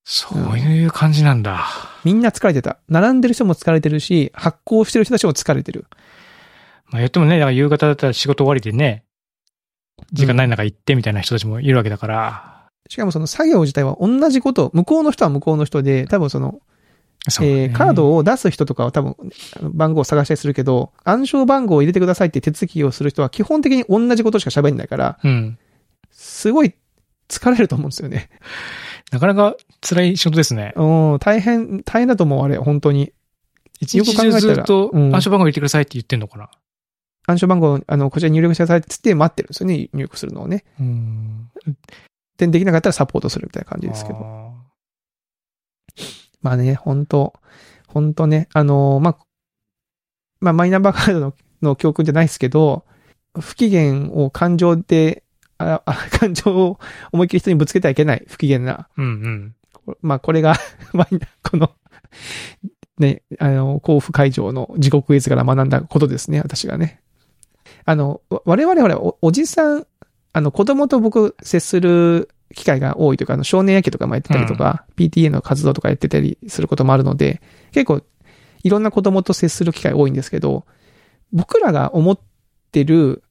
[0.03, 1.65] そういう感じなんだ。
[2.03, 2.77] みんな疲れてた。
[2.87, 5.85] 並んでる人も疲れてるし、発行してる人たちも疲れてる。
[6.91, 9.03] まあ言ってもね、だから夕方だったら仕事終わりでね、
[10.11, 12.67] 時間ない中行ってみたいな人たちもいるわけだから。
[12.87, 16.59] しかもその作業自体は同じこと、向こうの人は向こうの人で、多分その、
[17.41, 19.15] ねえーカードを出す人とかは多分、
[19.73, 25.57] 番号を探したりするけど、暗証番号を入れてくださいって手続きをする人は基本的に同じことしか喋んないから、うん。
[26.11, 26.75] すごい
[27.27, 28.29] 疲れると思うんですよね。
[29.11, 30.73] なかなか辛い仕事ですね。
[30.75, 33.11] うん、大変、大変だと思う、あれ、本当に。
[33.79, 36.49] 一よく考えたら日中ずっとうん暗証番号入れてくださいって言ってんのかな？
[37.27, 40.63] 暗証番号、あの、こちらに入力してくださいって言って待ってるんですよね、入力するのをね。
[40.79, 41.49] うん。
[42.37, 44.44] で、できなかったらサポートするみたいな感じですけど。
[46.51, 47.33] あまあね、本当
[47.87, 49.17] 本当ね、あのーまあ、
[50.39, 52.85] まあ、マイナンバーカードのの教訓じゃないですけど、
[53.39, 55.23] 不機嫌を感情で、
[55.57, 56.79] ああ感情を
[57.11, 58.87] 思いっきり人にぶつけてはいけない、不機嫌な。
[58.97, 59.55] ーうん
[59.87, 59.95] うん。
[60.01, 60.55] まあ、これが、
[60.93, 61.71] マイナ、この、
[62.97, 67.01] ね、あの、交付会場の地獄絵図から学んだことですね、私がね。
[67.85, 69.87] あの、わ我々ほら、おおじさん、
[70.33, 77.41] あの、子供と僕接する機会が多いというか、あの、少年野球とかもやってたりとか、PTA の活動とかやってたりすることもあるので、
[77.71, 78.01] 結構、
[78.63, 80.65] いろんな子供と接する機会多いんですけど、
[81.33, 82.19] 僕らが思っ
[82.71, 83.23] てる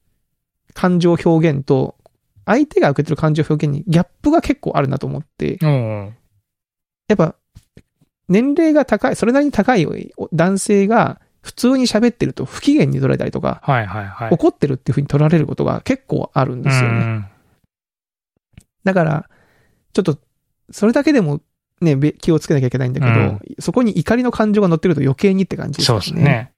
[0.73, 1.95] 感情表現と、
[2.45, 6.15] 相手が受けてる感情表現にギャップが結構あるなと思って、うん。
[7.07, 7.35] やっぱ、
[8.27, 9.87] 年齢が高い、それなりに高い
[10.33, 14.31] 男性が普通に喋ってると不機嫌に取られたりとか、はいはいはい。
[14.31, 17.29] 怒ってるっていう風に取られることが結構あるんですよね。
[18.85, 19.29] うんだから、
[19.93, 20.19] ちょっと、
[20.71, 21.41] それだけでも
[21.81, 25.99] ね、べ気をつけなきゃいけないんだけど、うんそこに怒りの感情が乗ってると余計にって感じですそう。
[25.99, 26.51] ですね。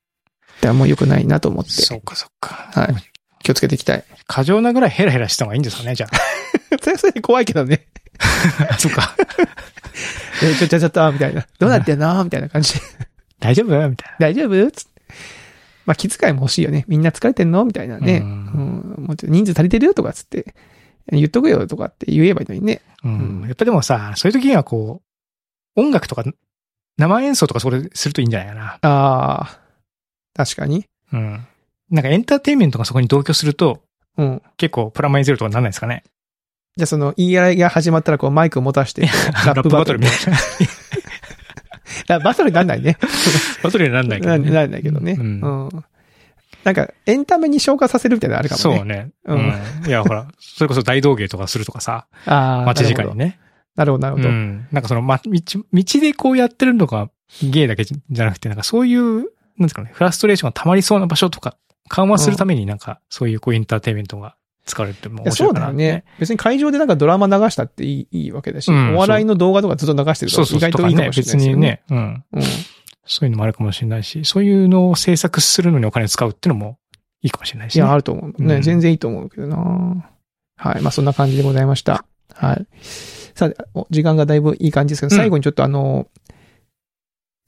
[0.57, 2.69] だからもう良くないなと思って、そうかそうか。
[2.73, 2.95] はい。
[3.43, 4.03] 気をつけていきたい。
[4.27, 6.07] 過剰なぐらいヘラヘラした方がいいんですかね、じゃ
[6.81, 7.87] それはそれで怖いけどね。
[8.69, 8.73] あ。
[8.79, 9.15] そうか。
[10.43, 11.45] えちょちょちょっと、みたいな。
[11.59, 12.23] どうなってんの？
[12.23, 12.81] みたいな感じで。
[13.39, 13.89] 大丈夫？
[13.89, 14.71] みたい大丈夫？
[14.71, 14.91] つって。
[15.85, 16.83] まあ、気遣いも欲しいよね。
[16.87, 17.63] みんな疲れてんの？
[17.65, 18.17] みたいなね。
[18.17, 19.05] ううんん。
[19.07, 19.85] もうちょっと人数足りてる？
[19.87, 20.53] よとかつって。
[21.11, 22.81] 言っとくよとかって言えばいいのにね。
[23.03, 23.11] な。
[23.11, 23.45] ううんん。
[23.47, 25.01] やっぱでもさ、そういう時にはこ
[25.75, 26.23] う、音楽とか、
[26.97, 28.65] 生演奏とかそれするといいんじゃないかな。
[28.81, 29.59] ああ、
[30.35, 30.85] 確かに。
[31.13, 31.47] うん。
[31.89, 33.81] なんかエンターテインメントがそこに同居すると、
[34.17, 34.41] うん。
[34.57, 36.03] 結構プラマイゼロとかなんないですかね。
[36.75, 39.07] じゃあその言い合いが始まったらこうマイクを持たして、
[39.45, 40.15] ララップバトルみたい
[42.07, 42.17] な。
[42.17, 42.19] な。
[42.23, 42.97] バトルになんないね。
[43.63, 44.49] バトルにはなんないけど、ね。
[44.49, 45.13] ななんないけどね。
[45.13, 45.69] ううんん。
[46.67, 48.77] なんか、エンタメに消化させるみたいなのあるかもね。
[48.77, 49.11] そうね。
[49.23, 49.39] ううん
[49.85, 49.87] ん。
[49.87, 52.65] いや、ほら、それこそ大道芸とかするとかさ、ああ。
[52.65, 53.39] 待ち時間にね。
[53.77, 54.27] なるほど、なるほど。
[54.27, 54.67] うん。
[54.73, 55.31] なんかその、ま、道、
[55.71, 57.09] 道でこうやってるのが
[57.41, 59.23] 芸だけじゃなくて、なんかそういう、なん
[59.61, 61.55] ですかね、フラストレーションが溜まりそうな場所とか、
[61.87, 66.03] 緩和するためになんか、そういうこうエンターテインメントが使われてもいや面白いうかなそだよね。。
[66.19, 71.61] 別に会場でなんかドラマ流したっていいいいわけだし、うんお笑いの動画とかずっと流してると意外といいかもしれない別ですよに。
[71.61, 72.23] ね、うん。
[72.33, 72.43] うん。
[73.07, 76.77] そういうのもあるかもしれないし、そういうのを制作するのにお金を使うっていうのも
[77.21, 77.79] いいかもしれないし、ね。
[77.83, 78.43] いや、あると思う。
[78.43, 79.57] ね、うん全然いいと思うけどな
[80.57, 80.81] はい。
[80.81, 82.05] まあ、そんな感じでございました。
[82.33, 82.67] はい。
[83.35, 86.07] さあ、お時間がだいぶいい感じですけど、うん最後にちょっとあの、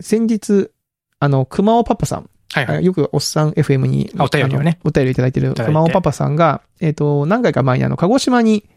[0.01, 0.71] 先日、
[1.19, 2.85] あの、熊尾パパさん、はいはい。
[2.85, 8.69] よくおっさん FM に、あお便りをねお便りいただいてる熊尾パパさんが、えっ、と、何回か前にあの、鹿児島に、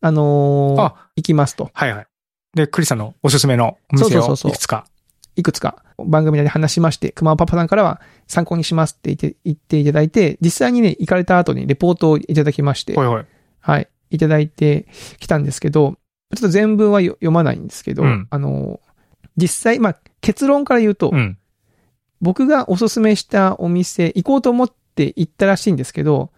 [0.00, 1.70] あのーあ行きますと。
[1.72, 2.06] はいはい。
[2.54, 4.86] で、クリスさんのおすすめのお店をそうそうそうそういくつか。
[5.36, 13.24] いくつか番組で話しまして、熊尾パパさんからは参考にしますって言って言っていただいて、実際にね、行かれた後にレポートをいただきまして、ほいほい。
[13.60, 14.86] はい、いただいて
[15.18, 15.96] きたんですけど、
[16.34, 18.80] ちょっと全文はよ読まないんですけど、うんあの、
[19.36, 21.38] 実際、まあ、結論から言うと、うん。
[22.20, 26.30] 僕がおすすめしたお店、行こうと思って行ったらしいんですけど、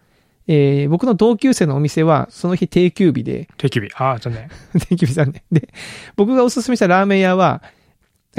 [0.47, 3.89] えー僕の同級生のお店は、その日定休日で、定休日。
[3.95, 4.49] ああ、じゃあね。
[4.87, 5.43] 定休日さんね。
[5.51, 5.69] で、
[6.15, 7.61] 僕がおすすめしたラーメン屋は、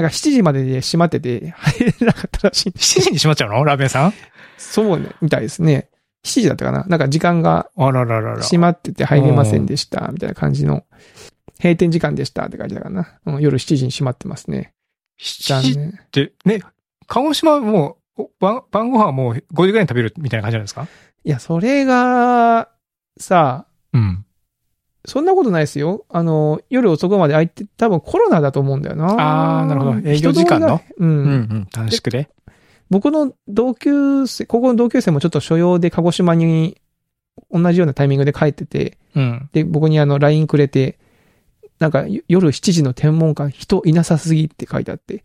[0.03, 2.69] なんか7時までで閉まってて、入れなかったらしい。
[2.69, 3.63] 7時に閉まっちゃうの？
[3.63, 4.13] ラーメンさん？
[4.57, 5.89] そうね、みたいですね。
[6.25, 8.41] 7時だったかななんか時間があらららら。
[8.41, 10.85] 閉まってて入れませんでした、みたいな感じの、
[11.61, 13.19] 閉店時間でしたって感じだかな。
[13.25, 14.73] うん、夜7時に閉まってますね。
[15.19, 15.99] 7残時っ念。
[16.11, 16.61] て、ね、
[17.07, 20.87] 鹿児島はもう、お晩晩ご飯はもう5時ぐらいに食べるみたいな感じなんですか？
[21.23, 22.69] いや、それが、
[23.17, 24.25] さ、うん。
[25.09, 26.05] そんなことないですよ。
[26.09, 29.59] あの、夜遅くまで空いて、多分コロナだと思うんだよな。
[29.59, 30.81] あーなるほど営業時間の？
[30.97, 31.09] うん。
[31.09, 31.67] うんうん。
[31.71, 32.29] 短縮で。
[32.89, 36.79] 僕の同級生、高校の同級生もちょっと所用で鹿児島に
[37.51, 39.49] 同じようなタイミングで帰ってて、うん。
[39.53, 40.97] で、僕にあの LINE くれて、
[41.79, 45.23] なんか夜7時の天文館人いなさすぎって書いてあって、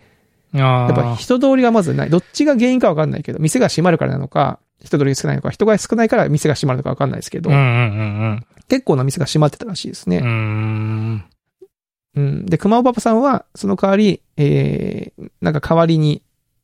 [0.55, 1.17] あやっぱあ。
[1.17, 2.11] 人通りがまずない。
[2.11, 7.65] どっちが原因かわかんないけど、店が閉まるからなのか、人通りが少ないのか、人が少ないから店が閉まるのかわかんないですけど、うんうんう
[8.35, 10.23] ん結構な店が閉まってたらしいですね。
[12.17, 12.47] うん。
[12.47, 16.23] で、熊尾パパさんは、その代わり、えー、なんか代わりに、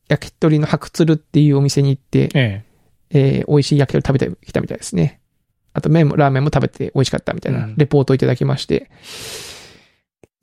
[0.09, 2.65] 焼き鳥の白鶴っていうお店に行って、え
[3.11, 5.21] えー、美味しい焼き鳥食べてきたみたいですね。
[5.73, 8.91] あと麺も、ラーメンも食べて美味しかったみたいなうんレポートをいただきまして。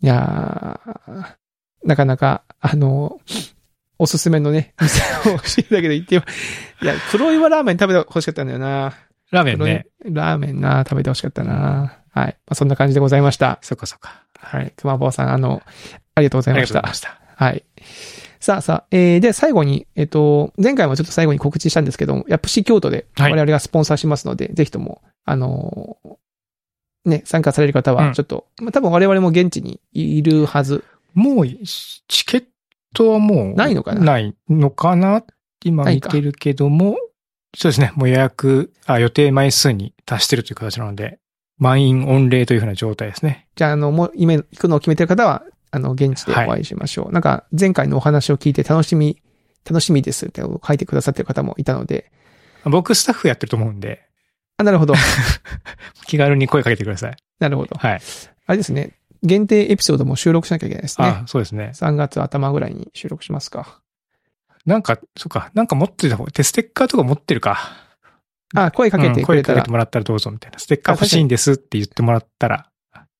[0.01, 1.35] いやー、
[1.83, 3.19] なかなか、あの、
[3.99, 6.23] おすすめのね、 店を教えてだけど行ってよ。
[6.81, 8.93] いや、黒岩ラーメン食べて欲しかったんだよな。
[9.31, 9.35] え。
[9.35, 9.87] ラーメンね。
[10.05, 11.97] ラーメンな、食べて欲しかったな。
[12.11, 12.27] はい。
[12.27, 13.59] まあ、そんな感じでございました。
[13.61, 14.23] そっかそっか。
[14.39, 14.73] はい。
[14.77, 15.61] 熊坊さん、あの、
[16.15, 17.19] ありがとうございましたありがとうございま。
[17.27, 17.45] した。
[17.45, 17.63] はい。
[18.39, 26.15] さあさあ、えー、で、最後に、えっ、と、前回もちょっと最後に告知したんですけども、ヤプシ京都ではい我々がスポンサーしますので、ぜひとも、あのー
[27.09, 30.83] ね、参加される方うんは、ちょっと、まあ多分我々も現地にいるはず。
[31.13, 32.45] もう、チケッ
[32.93, 34.01] トはもう、ないのかな？
[34.01, 35.23] ないのかな？
[35.63, 36.97] 今見てるけども、
[37.55, 37.91] そうですね。
[37.95, 41.19] もう予約、あ、予定枚数に達してるという形なので、
[41.57, 43.47] 満員御礼というふうな状態ですね。
[43.55, 47.11] じゃあ、あの、もう、今行くのを決めてる方は、あの、現地でお会いしましょう。
[47.11, 49.21] なんか、前回のお話を聞いて楽しみ、
[49.67, 52.11] 楽しみですって書いてくださってる方もいたので、
[52.65, 54.01] 僕スタッフやってると思うんで、
[54.57, 54.93] あ、なるほど。
[56.05, 57.15] 気軽に声かけてください。
[57.39, 57.75] なるほど。
[57.77, 58.01] はい。
[58.45, 58.91] あれですね。
[59.23, 61.71] 限定エピソードも収録しなきゃいけないですねあ。、そうですね。
[61.73, 63.81] 3月頭ぐらいに収録しますか。
[64.65, 67.57] なんか、そっか、なんか持ってた方が、テステッカーとか持ってるか。
[68.53, 70.59] あ、声かけてくれたらうん声かけて、もらったらどうぞみたいな。
[70.59, 72.69] ステッカー欲しいんですって言ってもらったら、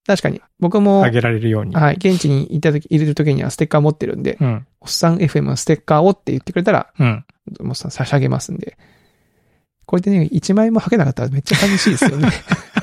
[0.07, 0.41] 確かに。
[0.59, 1.75] 僕もあ、げられるように。
[1.75, 4.65] はい、現地に行った時、入れる時にはステッカー持ってるんで、うん。
[4.79, 7.25] おっさん FM のステッカーをって言ってくれたら、うん。
[7.59, 8.77] もうさ差し上げますんで。
[9.85, 12.29] こうやってね、1枚も履けなかったらめっちゃ寂しいですよね。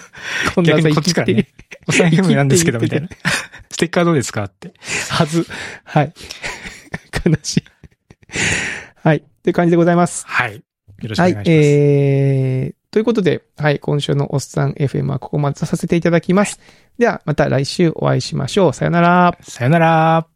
[0.55, 1.49] こんな逆にこっちからね、
[1.89, 3.09] お財布なんですけど、みたいな。
[3.71, 4.73] ステッカーどうですかって。
[5.11, 5.47] はず。
[5.85, 6.13] はい。
[7.27, 7.65] 悲しい。
[9.03, 9.25] はい。
[9.43, 10.25] という感じでございます。
[10.27, 10.55] はい。
[10.55, 10.63] よ
[11.03, 11.51] ろしくおはい願いします。。
[11.51, 16.61] えー、ということで、はい、今週のおっさん FM はここまでとさせていただきます。
[16.99, 18.73] では、また来週お会いしましょう。
[18.73, 19.37] さよなら。
[19.43, 20.34] さよなら。